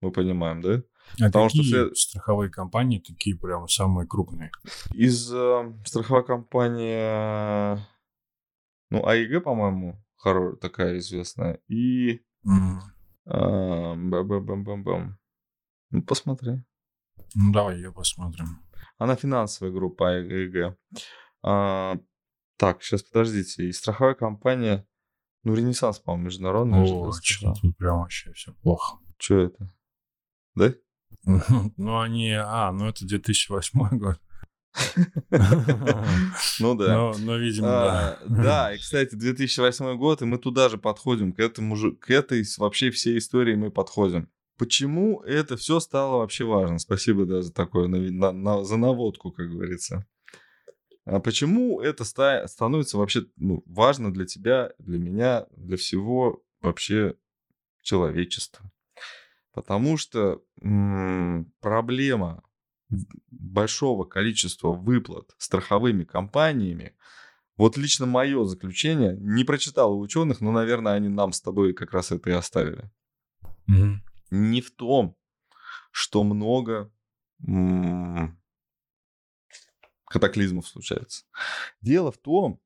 [0.00, 0.82] Мы понимаем, да?
[1.20, 1.94] А Потому какие что все...
[1.94, 4.50] страховые компании такие прям самые крупные?
[4.92, 7.78] Из э, страховой компании,
[8.90, 10.02] ну, АИГ, по-моему,
[10.60, 12.20] такая известная, и...
[12.46, 12.78] Mm.
[13.26, 15.18] Э, бам-бам-бам-бам.
[15.94, 16.60] Ну, посмотри.
[17.36, 18.58] Ну, давай ее посмотрим.
[18.98, 20.76] Она финансовая группа АЭГ.
[21.44, 21.96] А,
[22.56, 23.68] так, сейчас подождите.
[23.68, 24.88] И страховая компания,
[25.44, 26.82] ну, Ренессанс, по-моему, международная.
[26.82, 28.98] О, что тут прям вообще все плохо.
[29.18, 29.72] Что это?
[30.56, 30.74] Да?
[31.76, 32.32] Ну, они...
[32.32, 34.20] А, ну, это 2008 год.
[36.58, 37.12] Ну да.
[37.20, 38.18] Но, видимо, да.
[38.20, 42.10] А, да, и, кстати, 2008 год, и мы туда же подходим, к этому же, к
[42.10, 44.28] этой вообще всей истории мы подходим.
[44.56, 46.78] Почему это все стало вообще важно?
[46.78, 50.06] Спасибо да, за такое, на, на, за наводку, как говорится.
[51.04, 57.16] А почему это ста- становится вообще ну, важно для тебя, для меня, для всего вообще
[57.82, 58.70] человечества?
[59.52, 62.42] Потому что м- проблема
[63.30, 66.94] большого количества выплат страховыми компаниями,
[67.56, 71.92] вот лично мое заключение, не прочитал у ученых, но, наверное, они нам с тобой как
[71.92, 72.90] раз это и оставили.
[73.68, 75.16] Mm-hmm не в том,
[75.92, 76.92] что много
[80.06, 81.24] катаклизмов случается.
[81.80, 82.60] Дело в том,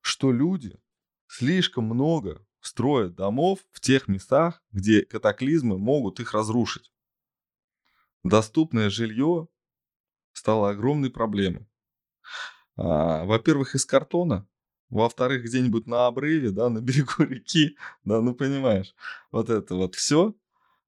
[0.00, 0.78] что люди
[1.26, 6.92] слишком много строят домов в тех местах, где катаклизмы могут их разрушить.
[8.24, 9.48] Доступное жилье
[10.32, 11.68] стало огромной проблемой.
[12.76, 14.48] А, во-первых, из картона,
[14.88, 18.94] во-вторых, где-нибудь на обрыве, да, на берегу реки, да, ну понимаешь,
[19.30, 20.34] вот это вот все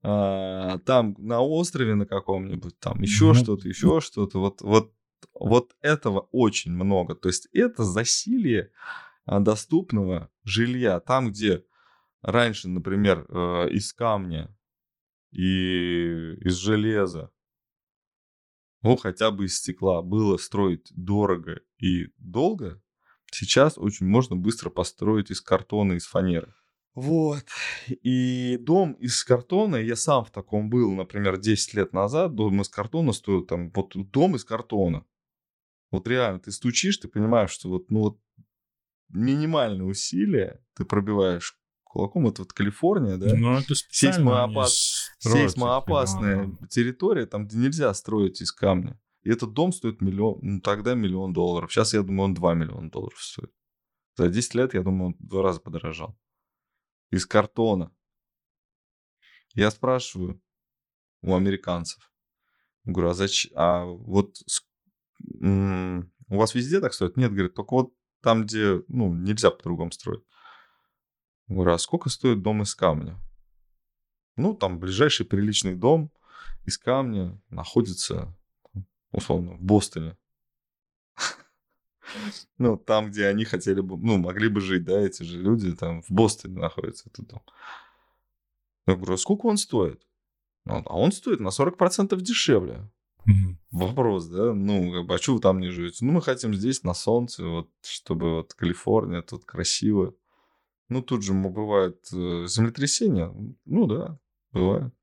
[0.01, 3.33] а, там на острове на каком-нибудь, там еще mm-hmm.
[3.33, 4.39] что-то, еще что-то.
[4.39, 4.93] Вот, вот,
[5.33, 7.15] вот этого очень много.
[7.15, 8.71] То есть это засилие
[9.25, 10.99] а, доступного жилья.
[10.99, 11.65] Там, где
[12.21, 14.55] раньше, например, э, из камня
[15.31, 17.31] и из железа,
[18.81, 22.81] ну, хотя бы из стекла было строить дорого и долго,
[23.31, 26.53] сейчас очень можно быстро построить из картона, из фанеры.
[26.99, 27.45] Вот.
[27.87, 32.67] И дом из картона, я сам в таком был, например, 10 лет назад, дом из
[32.67, 35.05] картона стоил там, вот дом из картона.
[35.91, 38.19] Вот реально, ты стучишь, ты понимаешь, что вот, ну вот
[39.07, 42.27] минимальные усилия ты пробиваешь кулаком.
[42.27, 43.33] Это вот Калифорния, да?
[43.33, 45.09] Ну, это Сейсмоопас...
[45.19, 46.67] Сейсмоопасная да.
[46.67, 48.99] территория, там, где нельзя строить из камня.
[49.23, 51.71] И этот дом стоит миллион, ну, тогда миллион долларов.
[51.71, 53.51] Сейчас, я думаю, он 2 миллиона долларов стоит.
[54.17, 56.17] За 10 лет, я думаю, он в два раза подорожал
[57.09, 57.93] из картона.
[59.53, 60.41] Я спрашиваю
[61.21, 62.11] у американцев.
[62.83, 63.51] Говорю, а зачем?
[63.55, 64.37] А вот
[65.41, 67.17] у вас везде так стоит?
[67.17, 70.23] Нет, говорит, только вот там, где ну, нельзя по-другому строить.
[71.47, 73.19] Говорю, а сколько стоит дом из камня?
[74.35, 76.11] Ну, там ближайший приличный дом
[76.65, 78.37] из камня находится,
[79.11, 80.17] условно, в Бостоне.
[82.57, 86.01] Ну, там, где они хотели бы, ну, могли бы жить, да, эти же люди, там,
[86.01, 87.41] в Бостоне находится этот дом.
[88.87, 90.05] Я говорю, а сколько он стоит?
[90.65, 92.89] А он стоит на 40% дешевле.
[93.27, 93.55] Mm-hmm.
[93.71, 94.53] Вопрос, да?
[94.53, 96.05] Ну, как бы, а что вы там не живете?
[96.05, 100.15] Ну, мы хотим здесь, на солнце, вот, чтобы вот Калифорния, тут красиво.
[100.89, 103.33] Ну, тут же бывают э, землетрясения.
[103.65, 104.19] Ну, да,
[104.51, 104.93] бывает.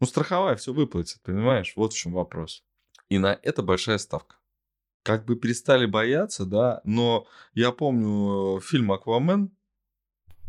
[0.00, 1.72] Ну, страховая все выплатит, понимаешь?
[1.76, 2.64] Вот в чем вопрос.
[3.08, 4.36] И на это большая ставка.
[5.06, 9.52] Как бы перестали бояться, да, но я помню э, фильм «Аквамен»,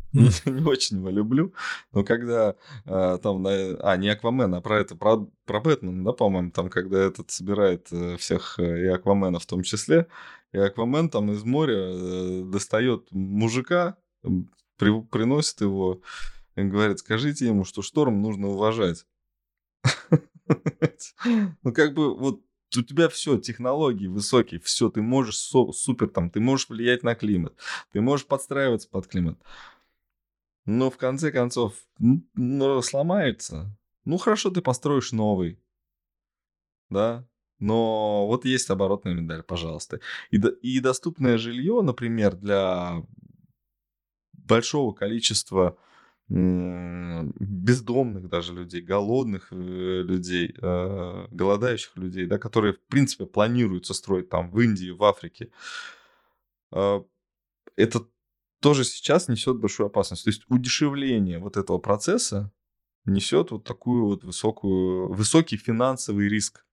[0.13, 1.53] не, очень его люблю,
[1.91, 6.11] но когда э, там, на, а, не Аквамен, а про это, про, про Бэтмена, да,
[6.11, 10.07] по-моему, там, когда этот собирает э, всех, э, и Аквамена в том числе,
[10.53, 13.95] и Аквамен там из моря э, достает мужика,
[14.77, 16.01] при, приносит его
[16.55, 19.05] и говорит, скажите ему, что шторм нужно уважать.
[21.63, 22.41] Ну, как бы вот
[22.75, 27.55] у тебя все, технологии высокие, все, ты можешь супер там, ты можешь влиять на климат,
[27.91, 29.39] ты можешь подстраиваться под климат.
[30.65, 33.73] Но в конце концов, ну, сломается.
[34.03, 35.59] Ну, хорошо, ты построишь новый.
[36.89, 37.25] Да?
[37.59, 39.99] Но вот есть оборотная медаль, пожалуйста.
[40.29, 43.03] И, и доступное жилье, например, для
[44.33, 45.77] большого количества
[46.29, 54.29] бездомных даже людей, голодных э, людей, э, голодающих людей, да, которые, в принципе, планируются строить
[54.29, 55.51] там в Индии, в Африке.
[56.73, 57.01] Э,
[57.77, 58.07] это
[58.59, 60.25] тоже сейчас несет большую опасность.
[60.25, 62.51] То есть удешевление вот этого процесса
[63.05, 66.65] несет вот такую вот высокую, высокий финансовый риск.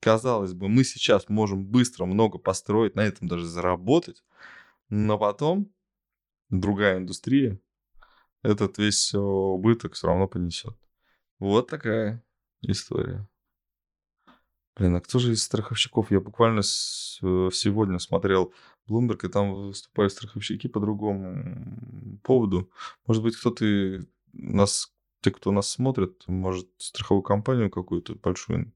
[0.00, 4.24] Казалось бы, мы сейчас можем быстро много построить, на этом даже заработать,
[4.88, 5.70] но потом
[6.48, 7.60] другая индустрия
[8.44, 10.76] этот весь убыток все равно понесет.
[11.38, 12.22] Вот такая
[12.62, 13.26] история.
[14.76, 16.10] Блин, а кто же из страховщиков?
[16.10, 18.52] Я буквально с, э, сегодня смотрел
[18.88, 22.70] Bloomberg, и там выступают страховщики по другому поводу.
[23.06, 28.72] Может быть, кто-то нас, те, кто нас смотрит, может страховую компанию какую-то большую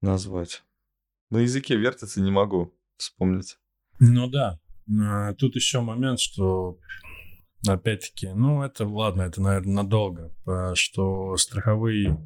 [0.00, 0.62] назвать.
[1.30, 3.58] На языке вертится не могу вспомнить.
[3.98, 4.60] Ну да.
[5.00, 6.78] А, тут еще момент, что
[7.66, 10.32] опять-таки, ну это ладно, это, наверное, надолго,
[10.74, 12.18] что страховые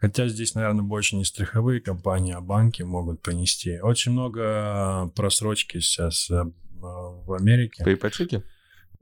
[0.00, 3.80] Хотя здесь, наверное, больше не страховые компании, а банки могут понести.
[3.80, 7.84] Очень много просрочки сейчас э, в Америке.
[7.84, 8.42] По ипотеке?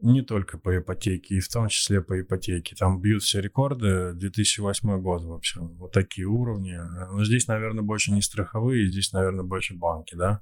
[0.00, 2.74] Не только по ипотеке, и в том числе по ипотеке.
[2.74, 4.12] Там бьют все рекорды.
[4.14, 5.68] 2008 год, в общем.
[5.76, 6.76] Вот такие уровни.
[7.12, 10.40] Но здесь, наверное, больше не страховые, здесь, наверное, больше банки, да?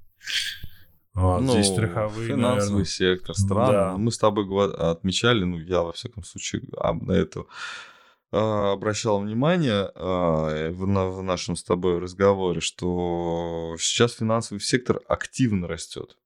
[1.17, 2.85] Вот, ну, здесь страховые, финансовый наверное.
[2.85, 3.73] сектор, страны.
[3.73, 3.97] Да.
[3.97, 6.63] Мы с тобой отмечали, ну, я, во всяком случае,
[7.01, 7.47] на это
[8.33, 15.01] а, обращал внимание а, в, на, в нашем с тобой разговоре, что сейчас финансовый сектор
[15.09, 16.19] активно растет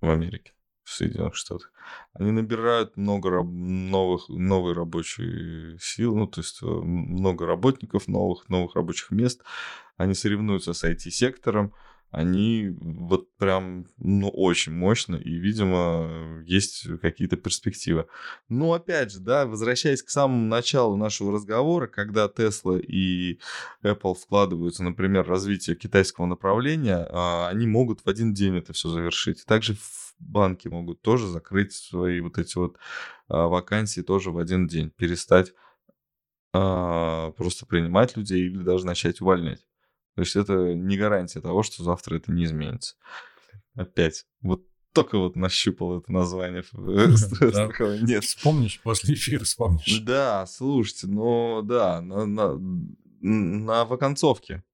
[0.00, 0.52] в Америке,
[0.82, 1.70] в Соединенных Штатах.
[2.12, 8.74] Они набирают много новых, новой рабочей сил, ну, то есть э, много работников новых, новых
[8.74, 9.44] рабочих мест.
[9.96, 11.72] Они соревнуются с IT-сектором
[12.10, 18.06] они вот прям, ну, очень мощно, и, видимо, есть какие-то перспективы.
[18.48, 23.40] Но, опять же, да, возвращаясь к самому началу нашего разговора, когда Tesla и
[23.82, 28.88] Apple вкладываются, например, в развитие китайского направления, а, они могут в один день это все
[28.88, 29.44] завершить.
[29.44, 29.76] Также
[30.18, 32.78] банки могут тоже закрыть свои вот эти вот
[33.28, 35.52] а, вакансии тоже в один день, перестать
[36.54, 39.66] а, просто принимать людей или даже начать увольнять.
[40.18, 42.96] То есть это не гарантия того, что завтра это не изменится.
[43.76, 44.26] Опять.
[44.40, 46.64] Вот только вот нащупал это название.
[48.04, 48.24] Нет.
[48.24, 50.00] Вспомнишь после эфира, вспомнишь.
[50.00, 52.58] Да, слушайте, ну да, на, на,
[53.20, 54.64] на вакансовке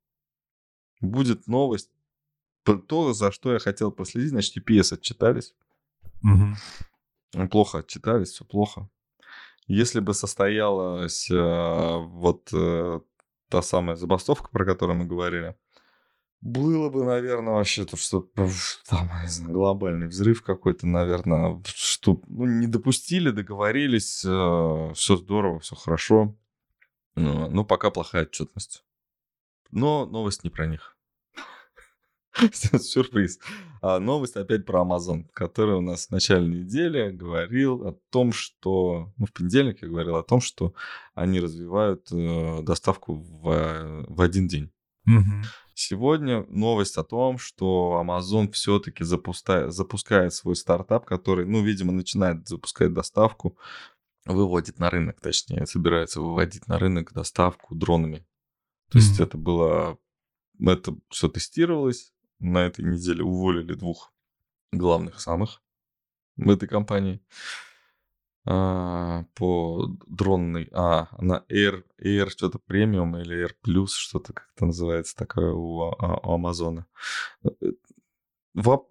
[1.02, 1.90] будет новость.
[2.62, 5.54] То, за что я хотел проследить, значит, EPS отчитались.
[6.22, 7.48] Угу.
[7.48, 8.88] Плохо отчитались, все плохо.
[9.66, 13.00] Если бы состоялась э, вот э,
[13.54, 15.54] та самая забастовка, про которую мы говорили,
[16.40, 18.50] было бы, наверное, вообще-то что-то
[18.88, 25.60] там, не знаю, глобальный взрыв какой-то, наверное, что ну, не допустили, договорились, э, все здорово,
[25.60, 26.34] все хорошо.
[27.14, 28.84] Ну, ну, пока плохая отчетность.
[29.70, 30.93] Но новость не про них.
[32.52, 33.38] Сюрприз.
[33.80, 39.12] А новость опять про Amazon, который у нас в начале недели говорил о том, что...
[39.16, 40.74] Ну, в понедельник я говорил о том, что
[41.14, 44.72] они развивают э, доставку в, в один день.
[45.04, 45.44] Мгм.
[45.74, 52.92] Сегодня новость о том, что Amazon все-таки запускает свой стартап, который, ну, видимо, начинает запускать
[52.92, 53.58] доставку,
[54.24, 58.26] выводит на рынок, точнее, собирается выводить на рынок доставку дронами.
[58.90, 59.22] То есть Мгм.
[59.26, 59.98] это было,
[60.58, 62.13] это все тестировалось.
[62.44, 64.12] На этой неделе уволили двух
[64.70, 65.62] главных самых
[66.36, 67.24] в этой компании
[68.44, 75.16] а, по дронной, а, она Air, Air что-то премиум или Air Plus, что-то как-то называется
[75.16, 76.86] такое у, а- у Амазона.
[77.44, 77.48] Э,
[78.52, 78.86] Во-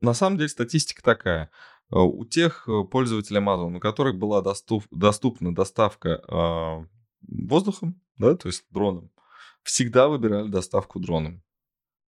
[0.00, 1.50] На самом деле статистика такая.
[1.90, 6.86] Э, У тех э, пользователей Amazon, у которых была доступ- доступна доставка а,
[7.26, 9.10] воздухом, да, то есть дроном,
[9.64, 11.42] всегда выбирали доставку дроном.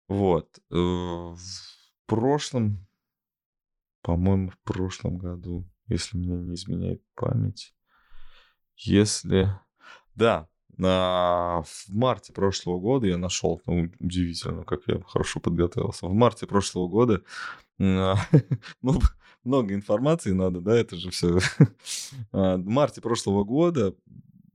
[0.09, 0.59] Вот.
[0.71, 1.37] Э, В
[2.07, 2.87] прошлом,
[4.03, 7.75] по-моему, в прошлом году, если мне не изменяет память,
[8.77, 9.49] если...
[10.15, 11.63] Да, на...
[11.65, 16.07] в марте прошлого года я нашел, ну, удивительно, как я хорошо подготовился.
[16.07, 17.23] В марте прошлого года,
[17.81, 18.17] а,
[18.83, 19.01] ну,
[19.45, 21.39] много информации надо, да, это же все.
[22.33, 23.95] В марте прошлого года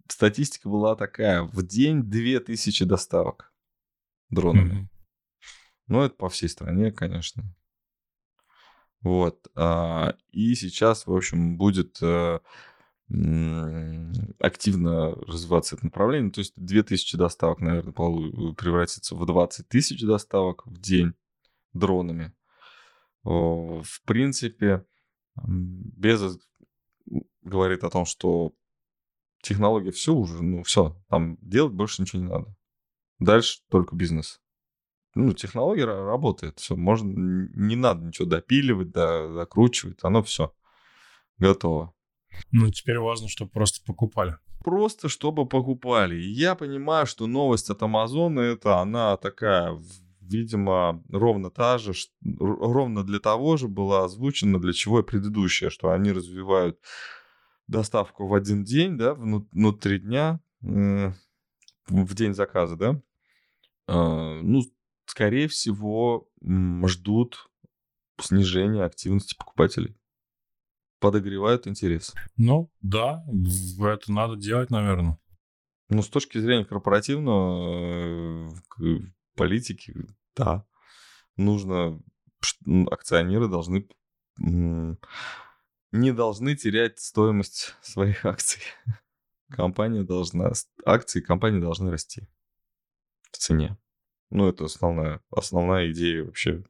[0.08, 3.52] статистика была такая, в день 2000 доставок
[4.30, 4.91] дронами.
[5.92, 7.44] Ну, это по всей стране, конечно.
[9.02, 9.46] Вот.
[9.56, 12.40] а, И сейчас, в общем, будет э,
[14.40, 16.32] активно развиваться это направление.
[16.32, 21.14] То есть 2000 доставок, наверное, полу- превратится в 20 тысяч доставок в день
[21.74, 22.34] дронами.
[23.24, 24.86] В принципе,
[25.38, 26.40] м, Безос
[27.42, 28.54] говорит о том, что
[29.42, 32.56] технология все уже, ну все, там делать больше ничего не надо.
[33.20, 34.41] Дальше только бизнес.
[35.14, 37.12] Ну, технология ра- работает, все, можно,
[37.56, 40.54] не надо ничего допиливать, да, докручивать, оно все
[41.38, 41.94] готово.
[42.52, 44.38] Ну, теперь важно, чтобы просто покупали.
[44.64, 46.16] Просто чтобы покупали.
[46.16, 49.82] И я понимаю, что новость от Амазона это она такая,
[50.22, 51.94] видимо, ровно та же,
[52.40, 56.80] ровно для того же была озвучена, для чего и предыдущая, что они развивают
[57.68, 63.02] доставку в один день, да, вну- внутри дня, в день заказа, да.
[63.88, 64.62] А, Ну,
[65.12, 66.30] скорее всего,
[66.88, 67.50] ждут
[68.18, 69.98] снижения активности покупателей.
[71.00, 72.14] Подогревают интерес.
[72.38, 73.26] Ну, да,
[73.80, 75.20] это надо делать, наверное.
[75.90, 79.94] Ну, с точки зрения корпоративного э, к- политики,
[80.34, 80.66] да,
[81.36, 82.02] нужно,
[82.90, 83.90] акционеры должны,
[84.38, 88.62] не должны терять стоимость своих акций.
[89.50, 90.54] Компания должна,
[90.86, 92.30] акции компании должны расти
[93.34, 93.78] в цене.
[94.32, 96.64] Ну, это основная, основная идея вообще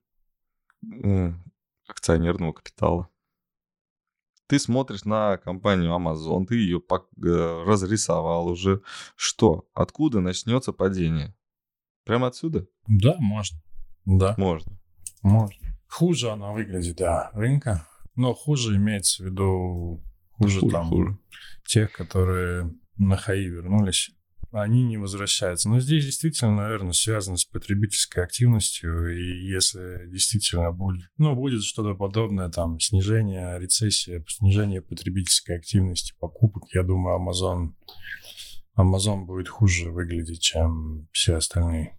[0.83, 1.43] м,
[1.87, 3.07] акционерного капитала.
[4.47, 8.81] Ты смотришь на компанию Amazon, ты ее э, разрисовал уже.
[9.15, 9.69] Что?
[9.73, 11.33] Откуда начнется падение?
[12.03, 12.67] Прямо отсюда?
[12.87, 13.61] Да, можно.
[14.05, 14.77] Да, Можно.
[15.21, 15.67] можно.
[15.87, 17.87] Хуже она выглядит, да, рынка.
[18.15, 21.17] Но хуже имеется в виду хуже, Хуже, там хуже.
[21.65, 24.11] тех, которые на ХАИ вернулись.
[24.51, 25.69] Они не возвращаются.
[25.69, 29.17] Но здесь действительно, наверное, связано с потребительской активностью.
[29.17, 36.63] И если действительно будет, ну, будет что-то подобное, там, снижение, рецессия, снижение потребительской активности, покупок,
[36.73, 37.73] я думаю, Amazon,
[38.77, 41.97] Amazon будет хуже выглядеть, чем все остальные.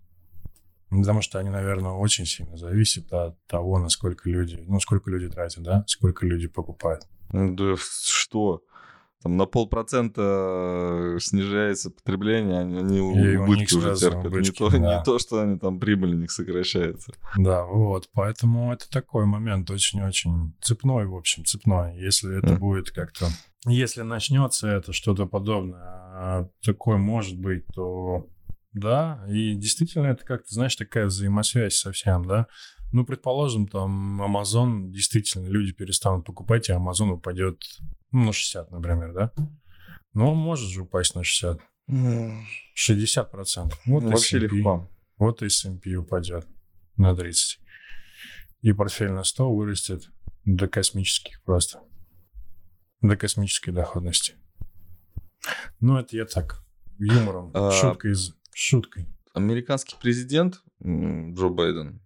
[0.90, 5.62] Потому что они, наверное, очень сильно зависят от того, насколько люди, ну, сколько люди тратят,
[5.62, 7.04] да, сколько люди покупают.
[7.32, 8.62] Да что?
[9.22, 14.26] Там на полпроцента снижается потребление, они, они И убытки уже терпят.
[14.26, 14.78] убытки, не, то, да.
[14.98, 17.12] не то, что они там прибыль у них сокращается.
[17.36, 21.96] Да, вот, поэтому это такой момент очень-очень цепной, в общем, цепной.
[21.98, 22.58] Если это Мгм.
[22.60, 23.28] будет как-то...
[23.66, 28.26] Если начнется это что-то подобное, а такое может быть, то
[28.72, 32.46] да, и действительно это как-то, знаешь, такая взаимосвязь совсем, да.
[32.92, 37.62] Ну, предположим, там Amazon, действительно, люди перестанут покупать, и Amazon упадет
[38.12, 39.32] ну, на 60, например, да.
[40.14, 41.60] Ну, он может же упасть на 60.
[41.88, 43.72] 60%.
[43.86, 44.56] Вот Вообще S&P.
[44.56, 44.90] легко.
[45.18, 46.46] Вот и S&P упадет
[46.96, 47.58] на 30.
[48.62, 50.10] И портфель на 100 вырастет
[50.44, 51.80] до космических просто.
[53.00, 54.34] До космической доходности.
[55.80, 56.64] Ну, это я так,
[56.98, 58.34] юмором, А- шуткой из...
[58.54, 59.08] Шуткой.
[59.34, 62.00] Американский президент Джо Байден,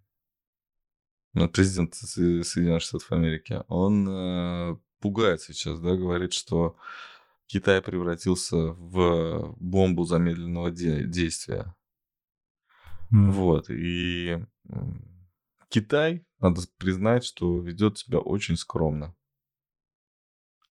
[1.35, 6.77] ну, президент Со- Соединенных Штатов Америки, он э, пугает сейчас, да, говорит, что
[7.47, 11.75] Китай превратился в бомбу замедленного де- действия.
[13.13, 13.31] М.
[13.31, 14.45] Вот, и
[15.69, 19.15] Китай, надо признать, что ведет себя очень скромно.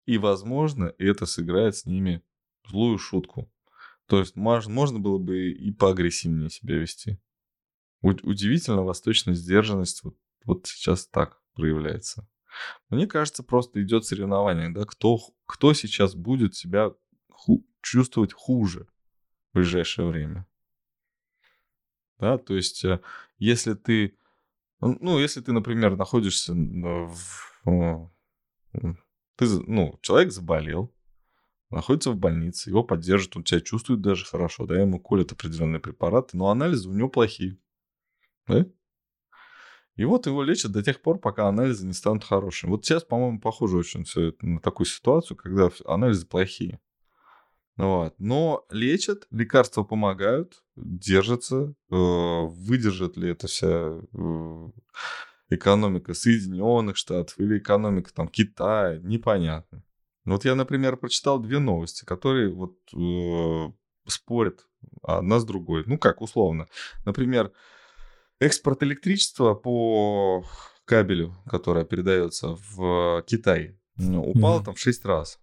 [0.06, 2.24] И, возможно, это сыграет с ними
[2.68, 3.52] злую шутку.
[4.08, 7.20] То есть мож- можно было бы и поагрессивнее себя вести.
[8.02, 12.28] удивительно восточная сдержанность вот, вот сейчас так проявляется.
[12.90, 16.92] Мне кажется, просто идет соревнование, да, кто, кто сейчас будет себя
[17.30, 18.88] ху- чувствовать хуже
[19.52, 20.48] в ближайшее время.
[22.20, 23.02] Да, то есть, э,
[23.38, 24.18] если ты,
[24.80, 28.12] ну, если ты, например, находишься в,
[29.36, 30.94] ты, ну, человек заболел,
[31.70, 36.38] находится в больнице, его поддержат, он тебя чувствует даже хорошо, да, ему колят определенные препараты,
[36.38, 37.58] но анализы у него плохие.
[38.48, 38.66] Да?
[39.96, 42.72] И вот его лечат до тех пор, пока анализы не станут хорошими.
[42.72, 46.80] Вот сейчас, по-моему, похоже очень все это на такую ситуацию, когда анализы плохие.
[47.78, 48.14] Вот.
[48.18, 51.74] Но лечат, лекарства помогают, держатся.
[51.92, 54.70] Э, выдержит ли это вся э,
[55.50, 59.84] экономика Соединенных Штатов или экономика там Китая, непонятно.
[60.26, 63.72] Вот я, например, прочитал две новости, которые вот э,
[64.08, 64.68] спорят
[65.04, 65.84] одна с другой.
[65.86, 66.68] Ну как, условно.
[67.06, 67.52] Например,
[68.40, 70.46] экспорт электричества по
[70.86, 74.66] кабелю, который передается в Китай, упал mm-hmm.
[74.66, 75.40] там в 6 раз.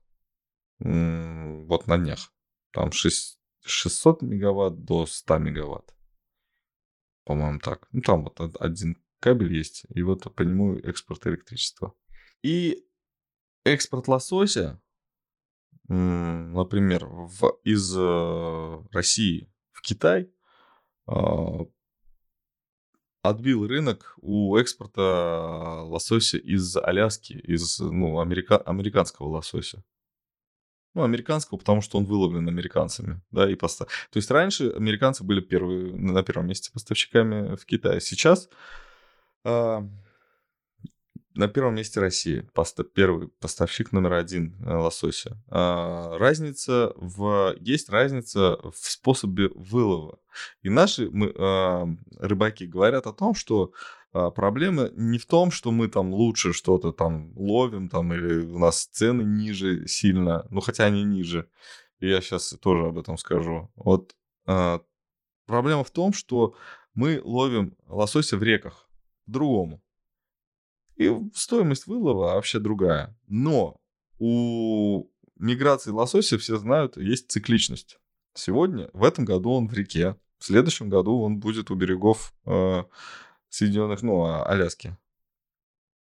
[0.78, 2.32] Вот на днях.
[2.72, 5.94] Там 6, 600 мегаватт до 100 мегаватт.
[7.24, 7.88] По-моему, так.
[7.92, 11.94] Ну, там вот один кабель есть, и вот по нему экспорт электричества.
[12.42, 12.84] И
[13.64, 14.82] экспорт лосося,
[15.86, 20.32] например, в, из э, России в Китай
[21.06, 21.64] а,
[23.22, 28.56] отбил рынок у экспорта лосося из Аляски, из ну, америка...
[28.58, 29.84] американского лосося.
[30.94, 33.86] Ну, американского, потому что он выловлен американцами, да, и поста...
[34.10, 38.00] То есть раньше американцы были первые, на первом месте поставщиками в Китае.
[38.02, 38.50] Сейчас
[39.44, 39.80] э,
[41.34, 42.84] на первом месте Россия, поста...
[42.84, 45.42] первый поставщик номер один э, лосося.
[45.50, 47.54] Э, разница в...
[47.60, 50.18] Есть разница в способе вылова.
[50.62, 51.86] И наши мы, э,
[52.18, 53.72] рыбаки говорят о том, что
[54.12, 58.58] а, проблема не в том, что мы там лучше что-то там ловим, там, или у
[58.58, 61.48] нас цены ниже сильно, ну, хотя они ниже.
[61.98, 63.70] Я сейчас тоже об этом скажу.
[63.74, 64.14] Вот
[64.46, 64.82] а,
[65.46, 66.54] проблема в том, что
[66.94, 68.86] мы ловим лосося в реках
[69.24, 69.82] по-другому.
[71.02, 73.16] И стоимость вылова вообще другая.
[73.26, 73.76] Но
[74.18, 77.98] у миграции лосося, все знают, есть цикличность.
[78.34, 82.84] Сегодня, в этом году он в реке, в следующем году он будет у берегов э,
[83.48, 84.96] Соединенных, ну, а, Аляски.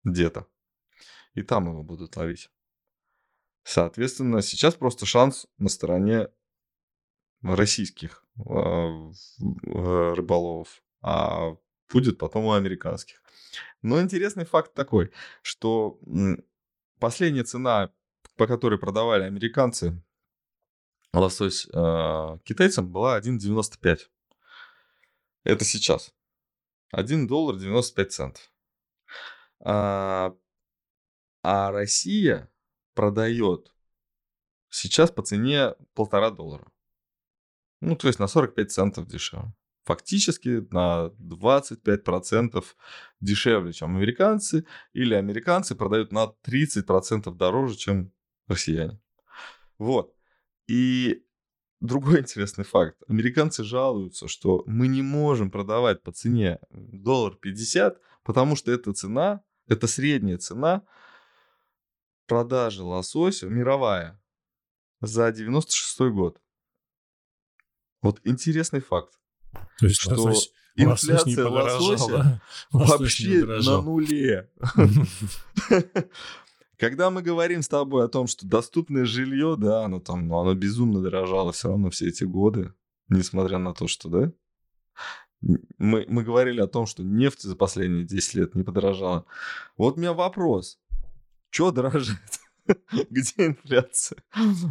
[0.02, 0.46] Где-то.
[1.34, 2.50] И там его будут ловить.
[3.64, 6.28] Соответственно, сейчас просто шанс на стороне
[7.42, 8.42] российских э,
[9.66, 11.56] рыболовов, а
[11.90, 13.22] будет потом у американских.
[13.82, 15.12] Но интересный факт такой,
[15.42, 15.98] что
[16.98, 17.92] последняя цена,
[18.36, 20.02] по которой продавали американцы
[21.12, 24.08] лосось э, китайцам, была 1,95.
[25.44, 26.12] Это сейчас.
[26.90, 28.52] 1 доллар 95 центов.
[29.60, 30.34] А,
[31.42, 32.50] а Россия
[32.94, 33.72] продает
[34.70, 36.66] сейчас по цене полтора доллара.
[37.80, 39.52] Ну, то есть на 45 центов дешевле.
[39.84, 42.64] Фактически на 25%
[43.20, 44.64] дешевле, чем американцы,
[44.94, 48.12] или американцы продают на 30% дороже, чем
[48.48, 48.98] россияне.
[49.78, 50.14] Вот.
[50.66, 51.24] И
[51.80, 52.96] другой интересный факт.
[53.08, 59.42] Американцы жалуются, что мы не можем продавать по цене доллар 50, потому что эта цена,
[59.66, 60.82] это средняя цена
[62.26, 64.18] продажи лосося мировая
[65.00, 66.40] за 96 год.
[68.00, 69.18] Вот интересный факт.
[69.78, 74.50] То есть что лосось, инфляция лосося вообще на нуле.
[76.76, 80.54] Когда мы говорим с тобой о том, что доступное жилье, да, оно там, ну, оно
[80.54, 82.74] безумно дорожало все равно все эти годы,
[83.08, 84.32] несмотря на то, что, да,
[85.78, 89.24] мы, мы говорили о том, что нефть за последние 10 лет не подорожала.
[89.76, 90.78] Вот у меня вопрос.
[91.50, 92.40] Что дорожает?
[93.10, 94.18] Где инфляция?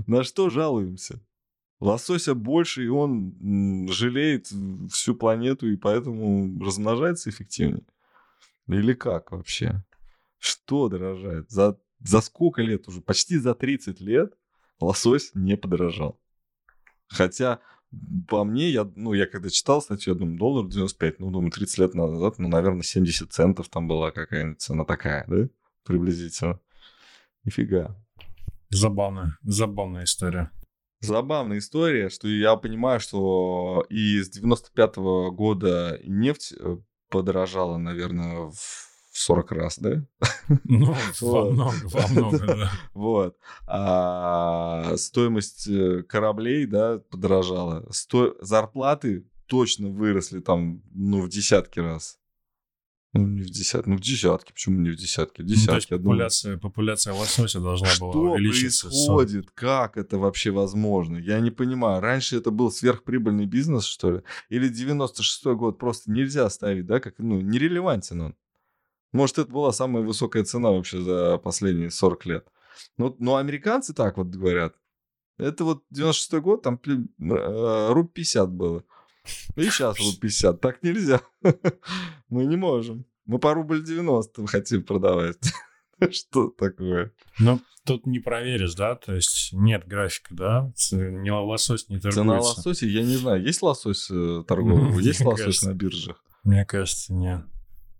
[0.07, 1.21] На что жалуемся?
[1.83, 4.47] Лосося больше, и он жалеет
[4.89, 7.83] всю планету, и поэтому размножается эффективнее?
[8.69, 9.83] Или как вообще?
[10.39, 11.51] Что дорожает?
[11.51, 13.01] За за сколько лет уже?
[13.01, 14.33] Почти за 30 лет
[14.79, 16.17] лосось не подорожал.
[17.09, 17.59] Хотя,
[18.29, 21.77] по мне, я, ну, я когда читал статью, я думаю, доллар 95, ну, думаю, 30
[21.79, 25.49] лет назад, ну, наверное, 70 центов там была какая-нибудь цена такая, да?
[25.83, 26.61] Приблизительно.
[27.43, 27.93] Нифига.
[28.69, 30.49] Забавная, забавная история.
[31.03, 36.77] Забавная история, что я понимаю, что и с 95 -го года нефть э,
[37.09, 40.03] подорожала, наверное, в в 40 раз, да?
[40.63, 42.71] Ну, во много, во много, да.
[42.93, 43.37] Вот.
[43.67, 47.85] А стоимость э, кораблей, да, подорожала.
[47.91, 48.35] Сто...
[48.41, 52.17] Зарплаты точно выросли там, ну, в десятки раз.
[53.15, 54.51] Ну, не в десятки, ну, в десятки.
[54.53, 55.41] Почему не в десятки?
[55.41, 56.17] В Ну, то есть десятки, я думаю.
[56.17, 58.87] популяция, популяция лосося должна была Что увеличиться.
[58.89, 59.51] с- происходит?
[59.51, 61.17] Как это вообще возможно?
[61.17, 62.01] Я не понимаю.
[62.01, 64.21] Раньше это был сверхприбыльный бизнес, что ли?
[64.49, 66.99] Или 96-й год просто нельзя ставить, да?
[66.99, 68.35] Как, ну, нерелевантен он.
[69.11, 72.47] Может, это была самая высокая цена вообще за последние 40 лет.
[72.97, 74.73] Ну, но американцы так вот говорят.
[75.37, 78.83] Это вот 96-й год, там э, руб 50 было.
[79.55, 80.59] И сейчас руб 50.
[80.61, 81.21] Так нельзя.
[82.29, 83.05] Мы не можем.
[83.25, 85.37] Мы по рубль 90 хотим продавать.
[86.11, 87.13] Что такое?
[87.39, 88.95] Ну, тут не проверишь, да?
[88.95, 90.73] То есть нет графика, да?
[90.91, 92.21] Не лосось не торгуется.
[92.21, 96.21] Цена лосося, я не знаю, есть лосось э, торговый, есть лосось на биржах?
[96.43, 97.45] Мне кажется, нет.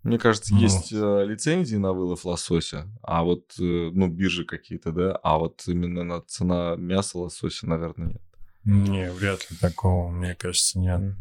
[0.04, 0.60] Мне кажется, Ну.
[0.60, 3.64] есть э, лицензии на вылов лосося, а вот, э,
[3.94, 8.22] ну, биржи какие-то, да, а вот именно на цена мяса лосося, наверное, нет.
[8.66, 11.16] Не, вряд ли такого, мне кажется, нет.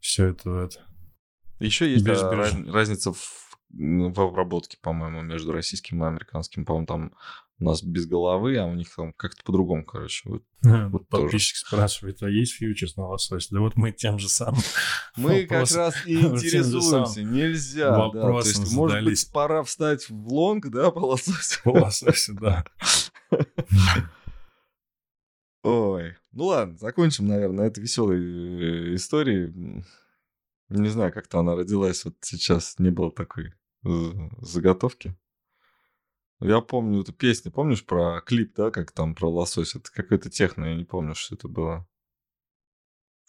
[0.00, 0.80] Все это, это.
[1.60, 6.64] Еще есть да, раз- разница в, ну, в обработке, по-моему, между российским и американским.
[6.64, 7.12] По-моему, там
[7.60, 10.28] у нас без головы, а у них там как-то по-другому, короче.
[10.28, 11.22] Вот Вот тоже.
[11.24, 13.46] подписчик спрашивает, а есть фьючерс на лосось?
[13.50, 14.60] Да вот мы тем же самым.
[15.16, 17.22] Мы Вопрос- как раз и интересуемся.
[17.22, 18.10] Нельзя, да.
[18.10, 21.60] То есть, может быть, пора встать в лонг, да, по лососю?
[21.62, 22.64] По лососю, да.
[25.62, 29.52] Ой, ну ладно, закончим, наверное, на этой веселой э, истории.
[30.68, 33.54] Не знаю, как-то она родилась вот сейчас, не было такой
[33.84, 33.90] э,
[34.40, 35.16] заготовки.
[36.40, 39.76] Я помню эту песню, помнишь про клип, да, как там про лосось?
[39.76, 41.86] Это какой-то техно, я не помню, что это было.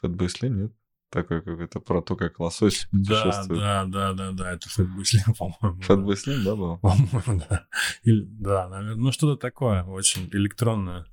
[0.02, 0.74] Фэтбой Слим, нет?
[1.10, 3.60] Такой какой-то про то, как лосось Да, путешествует.
[3.62, 5.80] да, да, да, да, это Фэтбой Слим, по-моему.
[5.80, 5.86] да.
[5.86, 6.80] Фэтбой Слим, да, был?
[6.80, 7.68] По-моему, да.
[8.02, 8.96] Или- да, наверное.
[8.96, 11.06] Ну, что-то такое, очень электронное.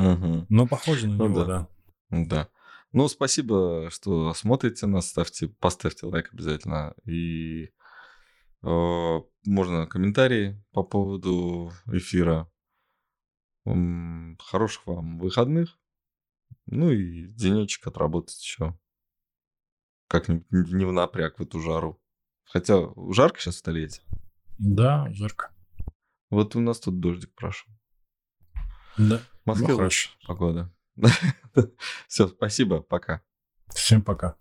[0.00, 0.46] Мгм.
[0.48, 1.68] Но похоже на Ну него, да.
[2.10, 2.24] да.
[2.26, 2.48] Да.
[2.92, 5.08] Ну, спасибо, что смотрите нас.
[5.08, 6.94] Ставьте, поставьте лайк обязательно.
[7.04, 7.70] И
[8.62, 12.50] э, можно комментарии по поводу эфира.
[13.64, 15.78] Хороших вам выходных.
[16.66, 18.76] Ну и денечек отработать еще.
[20.08, 22.00] Как-нибудь не в напряг в эту жару.
[22.44, 24.02] Хотя жарко сейчас в столице.
[24.58, 25.54] Да, жарко.
[26.30, 27.72] Вот у нас тут дождик прошел.
[28.98, 29.20] Да.
[29.50, 30.10] В Москве Ну, хорошо.
[30.26, 30.72] погода.
[32.08, 33.22] Все, спасибо, пока.
[33.74, 34.36] Всем пока.